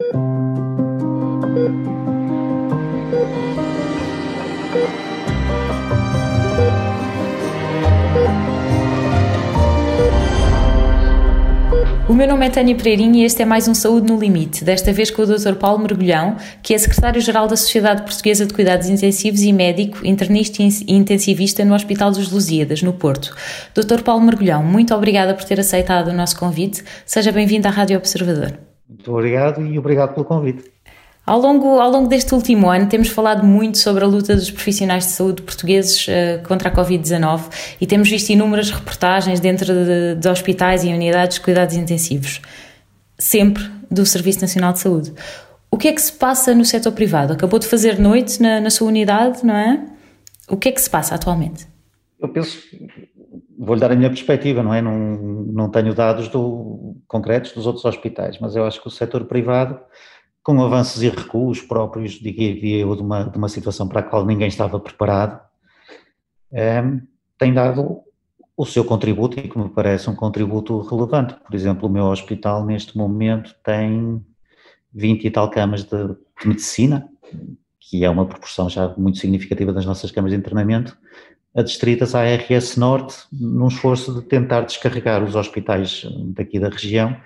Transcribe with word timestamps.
O 0.00 0.04
meu 12.14 12.28
nome 12.28 12.46
é 12.46 12.50
Tânia 12.50 12.76
Pereirinha 12.76 13.22
e 13.22 13.24
este 13.24 13.42
é 13.42 13.44
mais 13.44 13.66
um 13.66 13.74
Saúde 13.74 14.06
no 14.06 14.20
Limite, 14.20 14.64
desta 14.64 14.92
vez 14.92 15.10
com 15.10 15.22
o 15.22 15.26
Dr. 15.26 15.56
Paulo 15.56 15.80
Mergulhão, 15.80 16.36
que 16.62 16.74
é 16.74 16.78
secretário-geral 16.78 17.48
da 17.48 17.56
Sociedade 17.56 18.02
Portuguesa 18.02 18.46
de 18.46 18.54
Cuidados 18.54 18.88
Intensivos 18.88 19.42
e 19.42 19.52
médico, 19.52 20.06
internista 20.06 20.62
e 20.62 20.92
intensivista 20.94 21.64
no 21.64 21.74
Hospital 21.74 22.12
dos 22.12 22.30
Lusíadas, 22.30 22.82
no 22.82 22.92
Porto. 22.92 23.34
Dr. 23.74 24.02
Paulo 24.04 24.24
Mergulhão, 24.24 24.62
muito 24.62 24.94
obrigada 24.94 25.34
por 25.34 25.42
ter 25.42 25.58
aceitado 25.58 26.08
o 26.08 26.14
nosso 26.14 26.38
convite. 26.38 26.84
Seja 27.04 27.32
bem-vindo 27.32 27.66
à 27.66 27.72
Rádio 27.72 27.98
Observador. 27.98 28.56
Muito 28.88 29.12
obrigado 29.12 29.64
e 29.64 29.78
obrigado 29.78 30.14
pelo 30.14 30.24
convite. 30.24 30.64
Ao 31.28 31.38
longo, 31.38 31.78
ao 31.78 31.90
longo 31.90 32.08
deste 32.08 32.34
último 32.34 32.70
ano, 32.70 32.88
temos 32.88 33.08
falado 33.08 33.44
muito 33.44 33.76
sobre 33.76 34.02
a 34.02 34.06
luta 34.06 34.34
dos 34.34 34.50
profissionais 34.50 35.04
de 35.04 35.10
saúde 35.10 35.42
portugueses 35.42 36.08
uh, 36.08 36.42
contra 36.48 36.70
a 36.70 36.72
Covid-19 36.74 37.76
e 37.78 37.86
temos 37.86 38.08
visto 38.08 38.30
inúmeras 38.30 38.70
reportagens 38.70 39.38
dentro 39.38 39.66
de, 39.66 40.14
de, 40.14 40.28
hospitais 40.28 40.84
e 40.84 40.88
unidades 40.88 41.36
de 41.36 41.42
cuidados 41.42 41.76
intensivos, 41.76 42.40
sempre 43.18 43.62
do 43.90 44.06
Serviço 44.06 44.40
Nacional 44.40 44.72
de 44.72 44.78
Saúde. 44.78 45.12
O 45.70 45.76
que 45.76 45.88
é 45.88 45.92
que 45.92 46.00
se 46.00 46.12
passa 46.12 46.54
no 46.54 46.64
setor 46.64 46.92
privado? 46.92 47.34
Acabou 47.34 47.58
de 47.58 47.66
fazer 47.66 47.98
noite 47.98 48.40
na, 48.40 48.58
na 48.58 48.70
sua 48.70 48.88
unidade, 48.88 49.44
não 49.44 49.54
é? 49.54 49.84
O 50.48 50.56
que 50.56 50.70
é 50.70 50.72
que 50.72 50.80
se 50.80 50.88
passa 50.88 51.14
atualmente? 51.14 51.68
Eu 52.18 52.30
penso, 52.30 52.58
vou-lhe 53.68 53.80
dar 53.80 53.92
a 53.92 53.96
minha 53.96 54.10
perspectiva, 54.10 54.62
não 54.62 54.74
é? 54.74 54.82
Não, 54.82 54.96
não 54.96 55.70
tenho 55.70 55.94
dados 55.94 56.28
do, 56.28 56.96
concretos 57.06 57.52
dos 57.52 57.66
outros 57.66 57.84
hospitais, 57.84 58.38
mas 58.40 58.56
eu 58.56 58.64
acho 58.64 58.80
que 58.80 58.88
o 58.88 58.90
setor 58.90 59.24
privado 59.26 59.78
com 60.42 60.60
avanços 60.62 61.02
e 61.02 61.08
recuos 61.10 61.60
próprios, 61.60 62.12
diria 62.12 62.80
eu, 62.80 62.96
de 62.96 63.02
uma, 63.02 63.24
de 63.24 63.36
uma 63.36 63.48
situação 63.48 63.86
para 63.86 64.00
a 64.00 64.02
qual 64.02 64.24
ninguém 64.24 64.48
estava 64.48 64.80
preparado, 64.80 65.38
é, 66.50 66.82
tem 67.38 67.52
dado 67.52 68.00
o 68.56 68.64
seu 68.64 68.82
contributo 68.84 69.38
e 69.38 69.48
que 69.48 69.58
me 69.58 69.68
parece 69.68 70.08
um 70.08 70.16
contributo 70.16 70.80
relevante. 70.80 71.34
Por 71.34 71.54
exemplo, 71.54 71.86
o 71.86 71.92
meu 71.92 72.06
hospital 72.06 72.64
neste 72.64 72.96
momento 72.96 73.54
tem 73.62 74.24
20 74.94 75.24
e 75.24 75.30
tal 75.30 75.50
camas 75.50 75.84
de, 75.84 76.08
de 76.40 76.48
medicina, 76.48 77.08
que 77.78 78.04
é 78.04 78.10
uma 78.10 78.26
proporção 78.26 78.68
já 78.68 78.88
muito 78.96 79.18
significativa 79.18 79.72
das 79.72 79.84
nossas 79.84 80.10
camas 80.10 80.32
de 80.32 80.38
internamento, 80.38 80.96
adstritas 81.58 82.14
à 82.14 82.22
RS 82.24 82.76
Norte, 82.76 83.16
num 83.32 83.68
esforço 83.68 84.14
de 84.14 84.22
tentar 84.22 84.62
descarregar 84.62 85.22
os 85.24 85.34
hospitais 85.34 86.06
daqui 86.34 86.60
da 86.60 86.68
região 86.68 87.16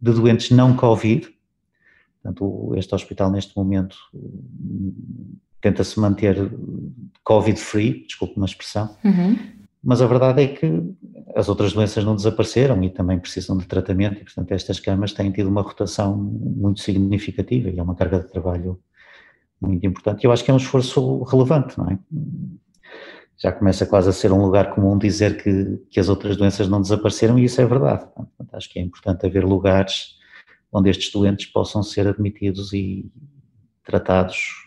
de 0.00 0.12
doentes 0.12 0.50
não 0.50 0.76
Covid, 0.76 1.28
Portanto, 2.22 2.74
este 2.76 2.94
hospital 2.94 3.30
neste 3.30 3.56
momento 3.56 3.96
tenta-se 5.60 5.98
manter 5.98 6.50
Covid-free, 7.24 8.04
desculpe 8.06 8.36
uma 8.36 8.46
expressão, 8.46 8.96
uhum. 9.04 9.36
mas 9.82 10.02
a 10.02 10.06
verdade 10.06 10.42
é 10.42 10.48
que 10.48 10.82
as 11.34 11.48
outras 11.48 11.72
doenças 11.72 12.04
não 12.04 12.14
desapareceram 12.14 12.82
e 12.82 12.90
também 12.90 13.18
precisam 13.18 13.56
de 13.56 13.66
tratamento 13.66 14.20
e, 14.20 14.24
portanto, 14.24 14.52
estas 14.52 14.80
camas 14.80 15.12
têm 15.12 15.30
tido 15.30 15.48
uma 15.48 15.62
rotação 15.62 16.16
muito 16.16 16.80
significativa 16.80 17.70
e 17.70 17.78
é 17.78 17.82
uma 17.82 17.94
carga 17.94 18.20
de 18.20 18.28
trabalho 18.28 18.78
muito 19.60 19.84
importante. 19.86 20.24
Eu 20.24 20.32
acho 20.32 20.44
que 20.44 20.50
é 20.50 20.54
um 20.54 20.58
esforço 20.58 21.22
relevante, 21.24 21.78
não 21.78 21.90
é? 21.90 21.98
Já 23.40 23.52
começa 23.52 23.86
quase 23.86 24.08
a 24.08 24.12
ser 24.12 24.32
um 24.32 24.42
lugar 24.42 24.74
comum 24.74 24.98
dizer 24.98 25.40
que, 25.40 25.80
que 25.90 26.00
as 26.00 26.08
outras 26.08 26.36
doenças 26.36 26.68
não 26.68 26.82
desapareceram 26.82 27.38
e 27.38 27.44
isso 27.44 27.60
é 27.60 27.66
verdade. 27.66 28.04
Portanto, 28.14 28.48
acho 28.52 28.68
que 28.68 28.78
é 28.78 28.82
importante 28.82 29.24
haver 29.24 29.44
lugares 29.44 30.16
onde 30.72 30.90
estes 30.90 31.12
doentes 31.12 31.46
possam 31.46 31.82
ser 31.82 32.06
admitidos 32.06 32.72
e 32.72 33.06
tratados. 33.84 34.66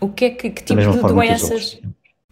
O 0.00 0.08
que 0.08 0.26
é 0.26 0.30
que, 0.30 0.50
que 0.50 0.62
tipo 0.62 0.80
de 0.80 1.00
doenças? 1.00 1.80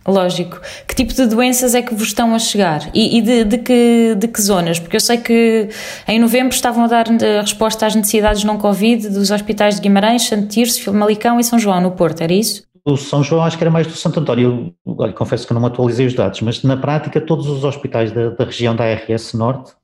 Lógico. 0.07 0.59
Que 0.87 0.95
tipo 0.95 1.13
de 1.13 1.27
doenças 1.27 1.75
é 1.75 1.83
que 1.83 1.95
vos 1.95 2.09
estão 2.09 2.35
a 2.35 2.39
chegar? 2.39 2.91
E, 2.95 3.19
e 3.19 3.21
de, 3.21 3.45
de, 3.45 3.59
que, 3.59 4.15
de 4.17 4.29
que 4.29 4.41
zonas? 4.41 4.79
Porque 4.79 4.97
eu 4.97 5.01
sei 5.01 5.19
que 5.19 5.69
em 6.07 6.19
novembro 6.19 6.55
estavam 6.55 6.85
a 6.85 6.87
dar 6.87 7.07
eh, 7.23 7.41
resposta 7.41 7.85
às 7.85 7.95
necessidades 7.95 8.43
não 8.43 8.57
Covid 8.57 9.09
dos 9.11 9.31
hospitais 9.31 9.75
de 9.75 9.83
Guimarães, 9.83 10.23
Santo 10.23 10.49
Tirso, 10.49 10.95
Malicão 10.95 11.39
e 11.39 11.45
São 11.45 11.59
João, 11.59 11.81
no 11.81 11.91
Porto, 11.91 12.23
era 12.23 12.33
isso? 12.33 12.68
O 12.89 12.97
São 12.97 13.23
João 13.23 13.45
acho 13.45 13.59
que 13.59 13.63
era 13.63 13.71
mais 13.71 13.87
do 13.87 13.93
Santo 13.93 14.19
António. 14.19 14.75
Olha, 14.87 15.13
confesso 15.13 15.47
que 15.47 15.53
não 15.53 15.67
atualizei 15.67 16.07
os 16.07 16.15
dados, 16.15 16.41
mas 16.41 16.63
na 16.63 16.75
prática 16.75 17.21
todos 17.21 17.47
os 17.47 17.63
hospitais 17.63 18.11
da, 18.13 18.31
da 18.31 18.45
região 18.47 18.75
da 18.75 18.91
RS 18.91 19.35
Norte 19.35 19.75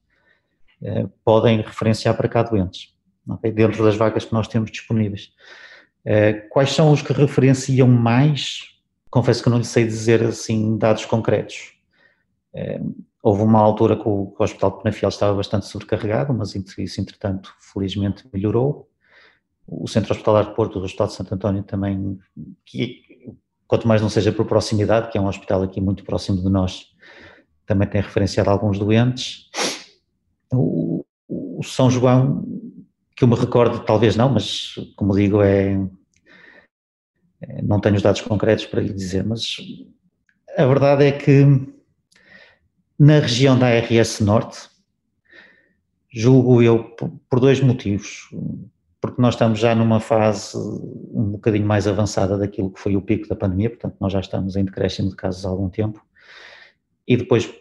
eh, 0.82 1.06
podem 1.22 1.60
referenciar 1.60 2.16
para 2.16 2.30
cá 2.30 2.42
doentes, 2.42 2.94
okay? 3.28 3.52
dentro 3.52 3.84
das 3.84 3.94
vagas 3.94 4.24
que 4.24 4.32
nós 4.32 4.48
temos 4.48 4.70
disponíveis. 4.70 5.32
Eh, 6.02 6.32
quais 6.48 6.72
são 6.72 6.90
os 6.92 7.02
que 7.02 7.12
referenciam 7.12 7.86
mais? 7.86 8.70
Confesso 9.10 9.42
que 9.42 9.50
não 9.50 9.58
lhe 9.58 9.64
sei 9.66 9.84
dizer 9.84 10.22
assim 10.22 10.78
dados 10.78 11.04
concretos. 11.04 11.74
Eh, 12.54 12.80
houve 13.22 13.42
uma 13.42 13.60
altura 13.60 13.96
que 13.96 14.08
o, 14.08 14.34
Hospital 14.38 14.70
de 14.70 14.82
Penafiel 14.82 15.10
estava 15.10 15.36
bastante 15.36 15.66
sobrecarregado, 15.66 16.32
mas 16.32 16.54
isso, 16.54 17.02
entretanto, 17.02 17.54
felizmente 17.60 18.26
melhorou. 18.32 18.88
O 19.66 19.88
Centro 19.88 20.12
Hospitalar 20.12 20.46
de 20.46 20.54
Porto, 20.54 20.78
o 20.78 20.82
Hospital 20.82 21.06
de 21.06 21.14
Santo 21.14 21.34
António 21.34 21.62
também, 21.62 22.18
que, 22.64 23.02
quanto 23.66 23.88
mais 23.88 24.02
não 24.02 24.08
seja 24.08 24.32
por 24.32 24.46
proximidade, 24.46 25.10
que 25.10 25.18
é 25.18 25.20
um 25.20 25.26
hospital 25.26 25.62
aqui 25.62 25.80
muito 25.80 26.04
próximo 26.04 26.42
de 26.42 26.50
nós, 26.50 26.94
também 27.66 27.88
tem 27.88 28.00
referenciado 28.00 28.50
alguns 28.50 28.78
doentes. 28.78 29.48
O, 30.52 31.04
o 31.28 31.62
São 31.62 31.90
João, 31.90 32.44
que 33.16 33.24
eu 33.24 33.28
me 33.28 33.34
recordo, 33.34 33.80
talvez 33.84 34.16
não, 34.16 34.28
mas 34.28 34.74
como 34.96 35.14
digo, 35.14 35.42
é, 35.42 35.74
é, 37.40 37.62
não 37.62 37.80
tenho 37.80 37.96
os 37.96 38.02
dados 38.02 38.20
concretos 38.20 38.66
para 38.66 38.80
lhe 38.80 38.92
dizer, 38.92 39.24
mas 39.24 39.56
a 40.56 40.66
verdade 40.66 41.04
é 41.04 41.12
que 41.12 41.44
na 42.98 43.18
região 43.18 43.58
da 43.58 43.68
RS 43.68 44.20
Norte, 44.20 44.68
julgo 46.12 46.62
eu 46.62 46.94
por 47.28 47.40
dois 47.40 47.60
motivos. 47.60 48.28
Porque 49.04 49.20
nós 49.20 49.34
estamos 49.34 49.58
já 49.58 49.74
numa 49.74 50.00
fase 50.00 50.56
um 50.56 51.32
bocadinho 51.32 51.66
mais 51.66 51.86
avançada 51.86 52.38
daquilo 52.38 52.70
que 52.70 52.80
foi 52.80 52.96
o 52.96 53.02
pico 53.02 53.28
da 53.28 53.36
pandemia, 53.36 53.68
portanto, 53.68 53.96
nós 54.00 54.10
já 54.10 54.20
estamos 54.20 54.56
em 54.56 54.64
decréscimo 54.64 55.10
de 55.10 55.16
casos 55.16 55.44
há 55.44 55.50
algum 55.50 55.68
tempo. 55.68 56.02
E 57.06 57.14
depois, 57.14 57.52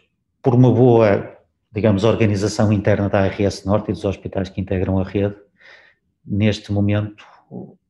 por 0.42 0.56
uma 0.56 0.72
boa 0.72 1.34
digamos, 1.74 2.04
organização 2.04 2.72
interna 2.72 3.10
da 3.10 3.22
ARS 3.22 3.66
Norte 3.66 3.90
e 3.90 3.94
dos 3.94 4.06
hospitais 4.06 4.48
que 4.48 4.62
integram 4.62 5.00
a 5.00 5.04
rede, 5.04 5.36
neste 6.26 6.72
momento 6.72 7.26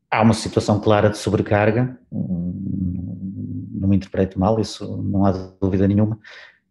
há 0.09 0.22
uma 0.22 0.34
situação 0.34 0.80
clara 0.80 1.09
de 1.09 1.18
sobrecarga, 1.18 2.00
não 2.12 3.88
me 3.88 3.97
interpreto 3.97 4.40
mal, 4.40 4.59
isso 4.59 4.97
não 5.03 5.25
há 5.25 5.31
dúvida 5.31 5.88
nenhuma, 5.88 6.18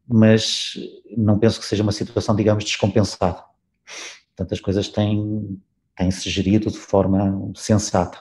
mas 0.09 0.75
não 1.16 1.38
penso 1.38 1.60
que 1.60 1.66
seja 1.66 1.82
uma 1.82 1.92
situação, 1.92 2.34
digamos, 2.34 2.65
descompensada. 2.65 3.44
Portanto, 4.34 4.54
as 4.54 4.60
coisas 4.60 4.88
têm, 4.88 5.60
têm-se 5.97 6.28
gerido 6.30 6.70
de 6.70 6.78
forma 6.78 7.53
sensata. 7.54 8.19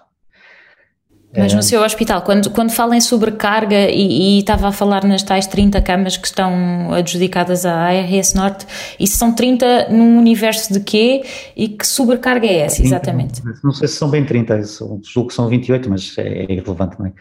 Mas 1.36 1.54
no 1.54 1.60
é. 1.60 1.62
seu 1.62 1.82
hospital, 1.82 2.22
quando, 2.24 2.50
quando 2.50 2.72
fala 2.72 2.96
em 2.96 3.00
sobrecarga 3.00 3.90
e, 3.90 4.38
e, 4.38 4.40
estava 4.40 4.68
a 4.68 4.72
falar 4.72 5.06
nas 5.06 5.24
tais 5.24 5.48
30 5.48 5.82
camas 5.82 6.18
que 6.18 6.28
estão 6.28 6.94
adjudicadas 6.94 7.66
à 7.66 7.74
ARS 7.74 8.34
Norte, 8.34 8.68
isso 9.00 9.18
são 9.18 9.34
30 9.34 9.90
num 9.90 10.18
universo 10.18 10.74
de 10.74 10.82
quê 10.82 11.24
e 11.56 11.70
que 11.70 11.88
sobrecarga 11.88 12.46
é 12.46 12.60
essa, 12.60 12.84
exatamente? 12.84 13.42
Não 13.64 13.72
sei 13.72 13.88
se 13.88 13.96
são 13.96 14.10
bem 14.10 14.26
30, 14.26 14.62
julgo 15.04 15.30
que 15.30 15.34
são 15.34 15.48
28, 15.48 15.90
mas 15.90 16.18
é, 16.18 16.28
é 16.28 16.44
irrelevante, 16.52 17.00
não 17.00 17.06
é? 17.06 17.14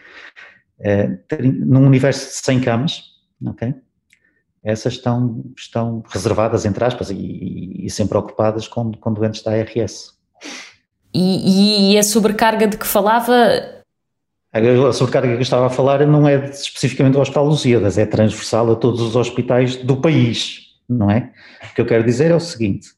é? 0.81 1.17
Num 1.41 1.85
universo 1.85 2.27
de 2.27 2.45
100 2.45 2.59
camas, 2.59 3.03
ok? 3.45 3.73
Essas 4.63 4.93
estão, 4.93 5.43
estão 5.57 6.03
reservadas, 6.09 6.65
entre 6.65 6.83
aspas, 6.83 7.09
e, 7.09 7.85
e 7.85 7.89
sempre 7.89 8.17
ocupadas 8.17 8.67
com, 8.67 8.91
com 8.91 9.13
doentes 9.13 9.41
da 9.41 9.51
ARS. 9.53 10.19
E, 11.13 11.93
e 11.93 11.97
a 11.97 12.03
sobrecarga 12.03 12.67
de 12.67 12.77
que 12.77 12.87
falava 12.87 13.33
a 14.53 14.93
sobrecarga 14.93 15.29
que 15.29 15.35
eu 15.35 15.41
estava 15.41 15.67
a 15.67 15.69
falar 15.69 16.05
não 16.05 16.27
é 16.27 16.49
especificamente 16.49 17.13
do 17.13 17.21
Hospital 17.21 17.45
Lusíadas, 17.45 17.97
é 17.97 18.05
transversal 18.05 18.69
a 18.71 18.75
todos 18.75 18.99
os 18.99 19.15
hospitais 19.15 19.77
do 19.77 19.95
país, 19.95 20.73
não 20.89 21.09
é? 21.09 21.31
O 21.71 21.73
que 21.73 21.79
eu 21.79 21.85
quero 21.85 22.03
dizer 22.03 22.31
é 22.31 22.35
o 22.35 22.39
seguinte, 22.39 22.89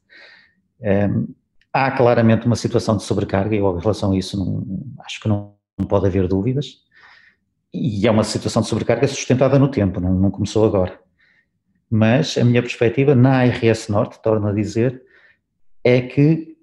um, 0.80 1.28
há 1.72 1.92
claramente 1.92 2.46
uma 2.46 2.56
situação 2.56 2.96
de 2.96 3.04
sobrecarga 3.04 3.54
e 3.54 3.58
em 3.58 3.78
relação 3.78 4.10
a 4.10 4.16
isso 4.16 4.36
não, 4.36 4.64
acho 5.04 5.20
que 5.20 5.28
não, 5.28 5.54
não, 5.78 5.86
pode 5.86 6.06
haver 6.06 6.26
dúvidas 6.26 6.78
e 7.72 8.04
é 8.04 8.10
uma 8.10 8.24
situação 8.24 8.60
de 8.60 8.68
sobrecarga 8.68 9.06
sustentada 9.06 9.56
no 9.56 9.68
tempo, 9.68 10.00
não, 10.00 10.12
não 10.12 10.30
começou 10.32 10.64
agora. 10.64 10.98
Mas 11.88 12.36
a 12.36 12.44
minha 12.44 12.62
perspectiva 12.62 13.14
na 13.14 13.42
ARS 13.42 13.86
Norte, 13.88 14.20
torno 14.20 14.48
a 14.48 14.52
dizer, 14.52 15.02
é 15.84 16.00
que 16.00 16.53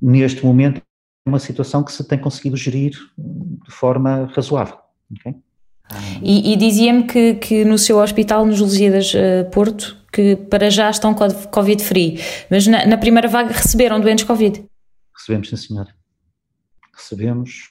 neste 0.00 0.44
momento 0.44 0.82
uma 1.26 1.38
situação 1.38 1.84
que 1.84 1.92
se 1.92 2.02
tem 2.04 2.18
conseguido 2.18 2.56
gerir 2.56 2.92
de 3.18 3.70
forma 3.70 4.30
razoável. 4.34 4.78
Okay? 5.18 5.34
E, 6.22 6.52
e 6.52 6.56
dizia-me 6.56 7.04
que, 7.04 7.34
que 7.34 7.64
no 7.64 7.76
seu 7.76 7.98
hospital, 7.98 8.46
nos 8.46 8.60
Lusíadas 8.60 9.12
uh, 9.14 9.48
Porto, 9.50 9.96
que 10.12 10.36
para 10.36 10.70
já 10.70 10.90
estão 10.90 11.14
Covid-free, 11.14 12.20
mas 12.50 12.66
na, 12.66 12.86
na, 12.86 12.96
primeira 12.96 13.28
vaga 13.28 13.52
receberam 13.52 14.00
doentes 14.00 14.24
Covid? 14.24 14.64
Recebemos, 15.16 15.48
sim 15.48 15.56
senhor. 15.56 15.88
recebemos, 16.94 17.70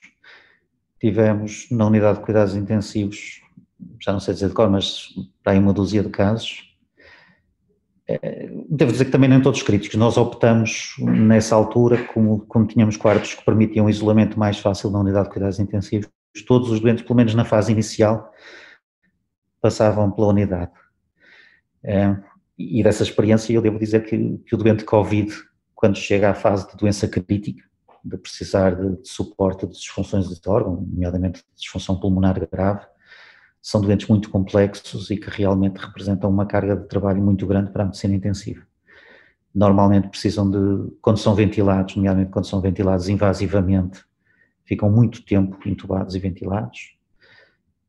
tivemos 1.00 1.68
na 1.72 1.86
unidade 1.86 2.20
de 2.20 2.26
cuidados 2.26 2.56
intensivos, 2.56 3.42
já 4.02 4.12
não 4.12 4.20
sei 4.20 4.34
dizer 4.34 4.50
de 4.50 4.54
cor, 4.54 4.70
mas 4.70 5.10
para 5.44 5.54
aí 5.54 5.60
uma 5.60 5.74
dúzia 5.74 6.04
de 6.04 6.10
casos. 6.10 6.69
Devo 8.69 8.91
dizer 8.91 9.06
que 9.06 9.11
também 9.11 9.29
nem 9.29 9.41
todos 9.41 9.61
críticos, 9.61 9.97
nós 9.97 10.17
optamos 10.17 10.95
nessa 11.00 11.56
altura, 11.56 12.03
como, 12.06 12.41
como 12.47 12.65
tínhamos 12.65 12.97
quartos 12.97 13.35
que 13.35 13.45
permitiam 13.45 13.85
um 13.85 13.89
isolamento 13.89 14.39
mais 14.39 14.57
fácil 14.59 14.89
na 14.89 15.00
unidade 15.00 15.27
de 15.27 15.33
cuidados 15.33 15.59
intensivos, 15.59 16.09
todos 16.47 16.71
os 16.71 16.79
doentes, 16.79 17.03
pelo 17.03 17.15
menos 17.15 17.35
na 17.35 17.45
fase 17.45 17.71
inicial, 17.71 18.31
passavam 19.61 20.09
pela 20.11 20.27
unidade. 20.27 20.71
É, 21.83 22.15
e 22.57 22.83
dessa 22.83 23.03
experiência 23.03 23.53
eu 23.53 23.61
devo 23.61 23.79
dizer 23.79 24.03
que, 24.03 24.38
que, 24.45 24.56
o 24.56 24.57
doente 24.57 24.83
Covid, 24.83 25.33
quando 25.75 25.97
chega 25.97 26.29
à 26.29 26.33
fase 26.33 26.69
de 26.69 26.77
doença 26.77 27.07
crítica, 27.07 27.63
de 28.03 28.17
precisar 28.17 28.75
de, 28.75 29.01
de 29.01 29.09
suporte 29.09 29.65
de 29.65 29.73
disfunções 29.73 30.27
de 30.27 30.50
órgão, 30.50 30.75
nomeadamente 30.75 31.44
disfunção 31.56 32.00
pulmonar 32.00 32.39
grave, 32.51 32.85
são 33.61 33.81
doentes 33.81 34.07
muito 34.07 34.29
complexos 34.29 35.09
e 35.09 35.17
que 35.17 35.29
realmente 35.29 35.77
representam 35.77 36.29
uma 36.29 36.45
carga 36.45 36.75
de 36.75 36.88
trabalho 36.88 37.21
muito 37.21 37.45
grande 37.45 37.71
para 37.71 37.83
a 37.83 37.85
medicina 37.85 38.15
intensiva. 38.15 38.65
Normalmente 39.53 40.07
precisam 40.07 40.50
de, 40.50 40.91
quando 41.01 41.17
são 41.17 41.35
ventilados, 41.35 41.95
nomeadamente 41.95 42.31
quando 42.31 42.45
são 42.45 42.61
ventilados 42.61 43.09
invasivamente, 43.09 44.03
ficam 44.63 44.89
muito 44.89 45.25
tempo 45.25 45.57
intubados 45.67 46.15
e 46.15 46.19
ventilados, 46.19 47.00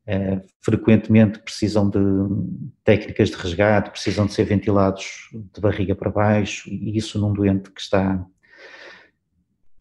é, 0.05 0.41
frequentemente 0.59 1.39
precisam 1.39 1.89
de 1.89 1.99
técnicas 2.83 3.29
de 3.29 3.35
resgate, 3.35 3.91
precisam 3.91 4.25
de 4.25 4.33
ser 4.33 4.45
ventilados 4.45 5.29
de 5.31 5.61
barriga 5.61 5.95
para 5.95 6.09
baixo, 6.09 6.69
e 6.69 6.97
isso 6.97 7.19
num 7.19 7.31
doente 7.31 7.69
que 7.71 7.79
está 7.79 8.25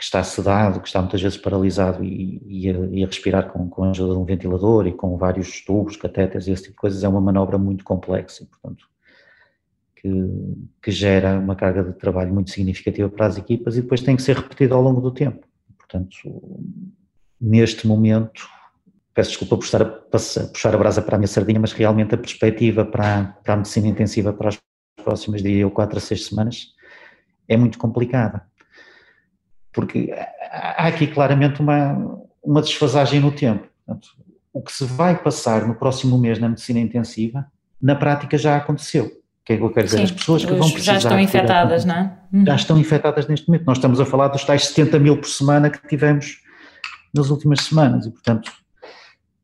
que 0.01 0.05
está 0.05 0.25
sedado, 0.25 0.81
que 0.81 0.89
está 0.89 0.99
muitas 0.99 1.21
vezes 1.21 1.37
paralisado 1.37 2.03
e, 2.03 2.41
e, 2.47 2.71
a, 2.71 2.73
e 2.91 3.05
a, 3.05 3.07
respirar 3.07 3.53
com, 3.53 3.69
com 3.69 3.85
a 3.85 3.91
ajuda 3.91 4.15
de 4.15 4.19
um 4.19 4.25
ventilador 4.25 4.87
e 4.87 4.95
com 4.95 5.19
vários 5.19 5.63
tubos, 5.63 5.95
catéteres 5.95 6.47
e 6.47 6.53
esse 6.53 6.63
tipo 6.63 6.73
de 6.73 6.81
coisas, 6.81 7.05
é 7.05 7.09
uma 7.09 7.21
manobra 7.21 7.59
muito 7.59 7.85
complexa 7.85 8.43
e, 8.43 8.47
portanto, 8.47 8.87
que, 9.95 10.09
que 10.83 10.91
gera 10.91 11.39
uma 11.39 11.55
carga 11.55 11.85
de 11.85 11.93
trabalho 11.93 12.33
muito 12.33 12.51
significativa 12.51 13.11
para 13.11 13.27
as 13.27 13.37
equipas 13.37 13.77
e 13.77 13.83
depois 13.83 14.01
tem 14.01 14.17
que 14.17 14.23
ser 14.23 14.37
repetida 14.37 14.75
ao 14.75 14.81
longo 14.81 15.03
do 15.03 15.11
tempo. 15.11 15.47
Portanto, 15.77 16.17
neste 17.39 17.87
momento, 17.87 18.49
peço 19.13 19.33
desculpa 19.33 19.59
por 19.59 19.65
estar 19.65 19.83
a 19.83 19.85
puxar 19.85 20.75
a 20.75 20.79
brasa 20.79 21.03
para 21.03 21.17
a 21.17 21.19
minha 21.19 21.29
sardinha, 21.29 21.61
mas 21.61 21.73
realmente 21.73 22.15
a 22.15 22.19
perspectiva 22.19 22.87
para, 22.87 23.37
para 23.45 23.53
a 23.53 23.57
medicina 23.59 23.87
intensiva 23.87 24.33
para 24.33 24.49
as 24.49 24.59
próximas, 25.05 25.43
diria 25.43 25.61
eu, 25.61 25.71
quatro 25.71 25.99
a 25.99 26.01
seis 26.01 26.25
semanas, 26.25 26.69
é 27.47 27.55
muito 27.55 27.79
complicada. 27.79 28.49
Porque 29.73 30.13
há 30.51 30.87
aqui 30.87 31.07
claramente 31.07 31.61
uma, 31.61 32.21
uma 32.43 32.61
desfasagem 32.61 33.21
no 33.21 33.31
tempo. 33.31 33.69
Portanto, 33.87 34.09
o 34.53 34.61
que 34.63 34.73
se 34.73 34.85
vai 34.85 35.17
passar 35.17 35.67
no 35.67 35.75
próximo 35.75 36.19
mês 36.19 36.39
na 36.39 36.49
medicina 36.49 36.81
intensiva, 36.81 37.47
na 37.81 37.95
prática 37.95 38.37
já 38.37 38.57
aconteceu. 38.57 39.07
O 39.07 39.45
que 39.45 39.55
é 39.55 39.57
que 39.57 39.63
eu 39.63 39.71
quero 39.71 39.87
dizer? 39.87 39.99
Sim, 39.99 40.05
As 40.05 40.11
pessoas 40.11 40.45
que 40.45 40.53
vão 40.53 40.71
precisar. 40.71 40.93
Já 40.93 40.99
estão 40.99 41.21
infectadas, 41.21 41.85
não 41.85 41.95
é? 41.95 42.19
Já 42.47 42.55
estão 42.57 42.79
infectadas 42.79 43.27
neste 43.27 43.49
momento. 43.49 43.65
Nós 43.65 43.79
estamos 43.79 44.01
a 44.01 44.05
falar 44.05 44.29
dos 44.29 44.45
tais 44.45 44.67
70 44.67 44.99
mil 44.99 45.17
por 45.17 45.29
semana 45.29 45.71
que 45.71 45.87
tivemos 45.89 46.43
nas 47.15 47.31
últimas 47.31 47.61
semanas 47.61 48.07
e, 48.07 48.11
portanto, 48.11 48.53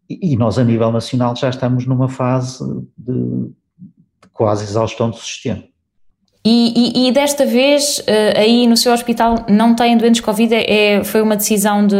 e, 0.08 0.36
nós, 0.36 0.58
a 0.58 0.64
nível 0.64 0.92
nacional, 0.92 1.34
já 1.34 1.48
estamos 1.48 1.84
numa 1.84 2.08
fase 2.08 2.64
de, 2.96 3.12
de 3.12 4.28
quase 4.32 4.64
exaustão 4.64 5.10
do 5.10 5.16
sistema. 5.16 5.64
E, 6.48 6.72
e, 6.76 7.08
e, 7.08 7.12
desta 7.12 7.44
vez, 7.44 7.98
uh, 7.98 8.38
aí 8.38 8.68
no 8.68 8.76
seu 8.76 8.92
hospital, 8.92 9.44
não 9.48 9.74
têm 9.74 9.96
doentes 9.96 10.20
Covid? 10.20 10.54
É, 10.54 10.92
é 10.92 11.02
foi 11.02 11.20
uma 11.20 11.36
decisão 11.36 11.84
de, 11.84 11.96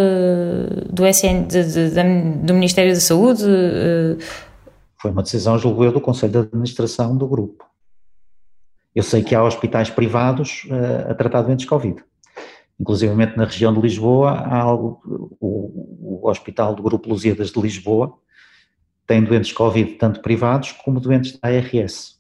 do 0.88 1.04
SN, 1.04 1.48
de, 1.48 1.64
de, 1.64 2.44
do 2.44 2.54
Ministério 2.54 2.94
da 2.94 3.00
Saúde? 3.00 3.42
Uh... 3.42 4.16
Foi 5.02 5.10
uma 5.10 5.24
decisão, 5.24 5.58
julgo 5.58 5.82
eu, 5.82 5.90
do 5.90 6.00
Conselho 6.00 6.30
de 6.30 6.38
Administração 6.38 7.16
do 7.16 7.26
grupo. 7.26 7.64
Eu 8.94 9.02
sei 9.02 9.20
que 9.20 9.34
há 9.34 9.42
hospitais 9.42 9.90
privados 9.90 10.62
uh, 10.66 11.10
a 11.10 11.14
tratar 11.14 11.42
doentes 11.42 11.66
Covid. 11.66 12.04
Inclusive 12.78 13.12
na 13.16 13.46
região 13.46 13.74
de 13.74 13.80
Lisboa, 13.80 14.30
há 14.30 14.60
algo, 14.60 15.00
o, 15.40 16.20
o 16.22 16.30
Hospital 16.30 16.72
do 16.72 16.84
Grupo 16.84 17.08
Lusíadas 17.08 17.50
de 17.50 17.60
Lisboa 17.60 18.16
tem 19.08 19.24
doentes 19.24 19.52
Covid 19.52 19.94
tanto 19.94 20.20
privados 20.20 20.70
como 20.70 21.00
doentes 21.00 21.36
da 21.36 21.48
ARS. 21.48 22.15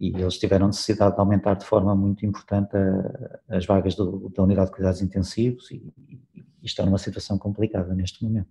E 0.00 0.16
eles 0.16 0.38
tiveram 0.38 0.66
necessidade 0.66 1.14
de 1.14 1.20
aumentar 1.20 1.54
de 1.54 1.66
forma 1.66 1.94
muito 1.94 2.24
importante 2.24 2.74
a, 2.76 3.56
as 3.56 3.66
vagas 3.66 3.94
do, 3.94 4.32
da 4.34 4.42
unidade 4.42 4.68
de 4.70 4.76
cuidados 4.76 5.02
intensivos 5.02 5.70
e, 5.70 5.92
e 6.34 6.66
estão 6.66 6.86
numa 6.86 6.98
situação 6.98 7.36
complicada 7.36 7.94
neste 7.94 8.24
momento. 8.24 8.48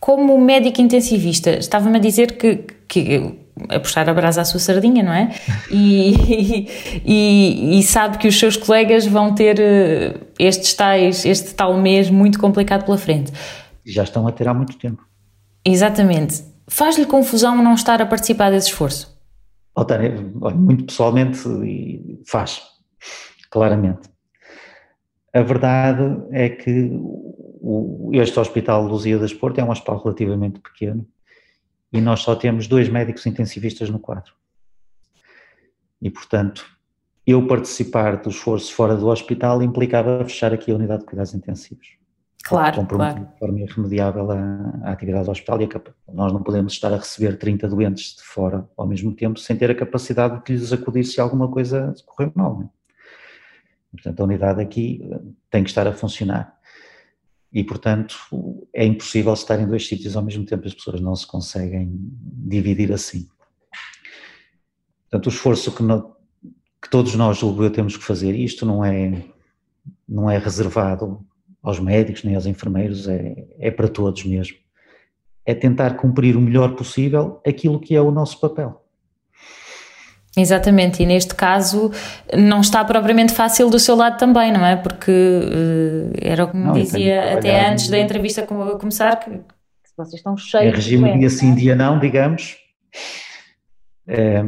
Como 0.00 0.38
médico 0.38 0.80
intensivista, 0.80 1.50
estava-me 1.50 1.96
a 1.96 2.00
dizer 2.00 2.36
que, 2.36 2.56
que 2.88 3.46
a 3.68 3.80
puxar 3.80 4.08
a 4.08 4.14
brasa 4.14 4.42
à 4.42 4.44
sua 4.44 4.60
sardinha, 4.60 5.02
não 5.02 5.12
é? 5.12 5.34
E, 5.70 6.66
e, 7.04 7.78
e, 7.78 7.82
sabe 7.82 8.18
que 8.18 8.28
os 8.28 8.38
seus 8.38 8.56
colegas 8.56 9.06
vão 9.06 9.34
ter 9.34 9.58
eh, 9.58 10.14
estes 10.38 10.74
tais, 10.74 11.24
este 11.24 11.54
tal 11.54 11.78
mês 11.78 12.10
muito 12.10 12.38
complicado 12.38 12.84
pela 12.84 12.98
frente. 12.98 13.32
Já 13.84 14.02
estão 14.02 14.26
a 14.26 14.32
ter 14.32 14.48
há 14.48 14.54
muito 14.54 14.78
tempo. 14.78 15.06
Exatamente. 15.64 16.44
Faz-lhe 16.68 17.06
confusão 17.06 17.62
não 17.62 17.74
estar 17.74 18.02
a 18.02 18.06
participar 18.06 18.50
desse 18.50 18.68
esforço? 18.68 19.15
Muito 20.54 20.86
pessoalmente 20.86 21.38
faz, 22.26 22.62
claramente. 23.50 24.08
A 25.34 25.42
verdade 25.42 26.24
é 26.30 26.48
que 26.48 26.90
este 28.12 28.40
Hospital 28.40 28.86
Luzia 28.86 29.18
das 29.18 29.34
Porto 29.34 29.58
é 29.58 29.64
um 29.64 29.70
hospital 29.70 30.02
relativamente 30.02 30.60
pequeno 30.60 31.06
e 31.92 32.00
nós 32.00 32.20
só 32.20 32.34
temos 32.34 32.66
dois 32.66 32.88
médicos 32.88 33.26
intensivistas 33.26 33.90
no 33.90 33.98
quadro. 33.98 34.32
E, 36.00 36.10
portanto, 36.10 36.64
eu 37.26 37.46
participar 37.46 38.16
do 38.22 38.30
esforço 38.30 38.72
fora 38.72 38.96
do 38.96 39.08
hospital 39.08 39.62
implicava 39.62 40.24
fechar 40.24 40.54
aqui 40.54 40.70
a 40.70 40.74
unidade 40.74 41.00
de 41.00 41.06
cuidados 41.06 41.34
intensivos. 41.34 41.98
Claro, 42.46 42.86
claro. 42.86 43.26
de 43.26 43.38
forma 43.40 43.60
irremediável 43.60 44.30
a, 44.30 44.36
a 44.84 44.92
atividade 44.92 45.24
do 45.24 45.32
hospital 45.32 45.60
e 45.62 45.64
a, 45.64 46.12
nós 46.12 46.32
não 46.32 46.44
podemos 46.44 46.72
estar 46.72 46.92
a 46.92 46.96
receber 46.96 47.36
30 47.38 47.66
doentes 47.68 48.14
de 48.14 48.22
fora 48.22 48.68
ao 48.76 48.86
mesmo 48.86 49.12
tempo 49.12 49.40
sem 49.40 49.56
ter 49.56 49.68
a 49.68 49.74
capacidade 49.74 50.44
de 50.44 50.52
lhes 50.52 50.72
acudir 50.72 51.02
se 51.04 51.20
alguma 51.20 51.50
coisa 51.50 51.92
correr 52.06 52.30
mal. 52.36 52.60
Né? 52.60 52.68
Portanto, 53.90 54.20
a 54.20 54.24
unidade 54.24 54.62
aqui 54.62 55.00
eh, 55.10 55.18
tem 55.50 55.64
que 55.64 55.70
estar 55.70 55.88
a 55.88 55.92
funcionar 55.92 56.56
e, 57.52 57.64
portanto, 57.64 58.16
é 58.72 58.84
impossível 58.84 59.32
estar 59.32 59.58
em 59.58 59.66
dois 59.66 59.84
sítios 59.84 60.16
ao 60.16 60.22
mesmo 60.22 60.44
tempo, 60.44 60.68
as 60.68 60.74
pessoas 60.74 61.00
não 61.00 61.16
se 61.16 61.26
conseguem 61.26 61.90
dividir 61.90 62.92
assim. 62.92 63.26
Portanto, 65.08 65.26
o 65.26 65.30
esforço 65.30 65.72
que, 65.72 65.82
no, 65.82 66.14
que 66.80 66.88
todos 66.88 67.14
nós, 67.16 67.38
julgo 67.38 67.64
eu, 67.64 67.70
temos 67.72 67.96
que 67.96 68.04
fazer, 68.04 68.36
isto 68.36 68.64
não 68.64 68.84
é, 68.84 69.24
não 70.08 70.30
é 70.30 70.38
reservado 70.38 71.26
aos 71.66 71.80
médicos 71.80 72.22
nem 72.22 72.36
aos 72.36 72.46
enfermeiros, 72.46 73.08
é, 73.08 73.44
é 73.58 73.70
para 73.72 73.88
todos 73.88 74.24
mesmo. 74.24 74.56
É 75.44 75.52
tentar 75.52 75.96
cumprir 75.96 76.36
o 76.36 76.40
melhor 76.40 76.76
possível 76.76 77.40
aquilo 77.44 77.80
que 77.80 77.96
é 77.96 78.00
o 78.00 78.12
nosso 78.12 78.38
papel. 78.40 78.82
Exatamente, 80.36 81.02
e 81.02 81.06
neste 81.06 81.34
caso 81.34 81.90
não 82.32 82.60
está 82.60 82.84
propriamente 82.84 83.32
fácil 83.32 83.68
do 83.68 83.80
seu 83.80 83.96
lado 83.96 84.18
também, 84.18 84.52
não 84.52 84.64
é? 84.64 84.76
Porque 84.76 85.10
uh, 85.10 86.12
era 86.20 86.44
o 86.44 86.50
que 86.50 86.56
me 86.56 86.64
não, 86.66 86.72
dizia 86.72 87.34
até 87.34 87.68
antes 87.68 87.88
da 87.88 87.98
entrevista 87.98 88.46
começar, 88.46 89.16
que, 89.16 89.30
vocês 89.96 90.14
estão 90.20 90.36
cheios. 90.36 90.72
É 90.72 90.76
regime 90.76 91.18
dia 91.18 91.30
sim, 91.30 91.54
dia 91.54 91.74
não, 91.74 91.98
digamos. 91.98 92.58
É, 94.06 94.44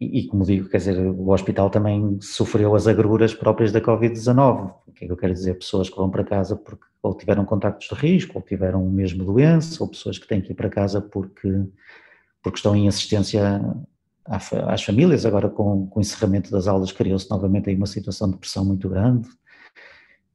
e, 0.00 0.26
como 0.26 0.44
digo, 0.44 0.68
quer 0.68 0.78
dizer, 0.78 0.98
o 0.98 1.30
hospital 1.30 1.68
também 1.68 2.18
sofreu 2.22 2.74
as 2.74 2.86
agruras 2.86 3.34
próprias 3.34 3.70
da 3.70 3.82
Covid-19. 3.82 4.72
O 4.86 4.92
que 4.92 5.04
é 5.04 5.06
que 5.06 5.12
eu 5.12 5.16
quero 5.16 5.34
dizer? 5.34 5.58
Pessoas 5.58 5.90
que 5.90 5.96
vão 5.96 6.08
para 6.10 6.24
casa 6.24 6.56
porque 6.56 6.86
ou 7.02 7.14
tiveram 7.14 7.44
contactos 7.44 7.88
de 7.88 7.94
risco, 7.94 8.38
ou 8.38 8.42
tiveram 8.42 8.84
mesmo 8.86 9.24
doença, 9.24 9.82
ou 9.82 9.88
pessoas 9.88 10.18
que 10.18 10.26
têm 10.26 10.40
que 10.40 10.52
ir 10.52 10.54
para 10.54 10.68
casa 10.68 11.00
porque, 11.00 11.48
porque 12.42 12.58
estão 12.58 12.76
em 12.76 12.88
assistência 12.88 13.62
às 14.24 14.82
famílias, 14.82 15.24
agora 15.24 15.48
com, 15.48 15.86
com 15.86 15.98
o 15.98 16.02
encerramento 16.02 16.50
das 16.50 16.68
aulas 16.68 16.92
criou-se 16.92 17.28
novamente 17.30 17.68
aí 17.68 17.76
uma 17.76 17.86
situação 17.86 18.30
de 18.30 18.36
pressão 18.36 18.64
muito 18.64 18.88
grande 18.88 19.28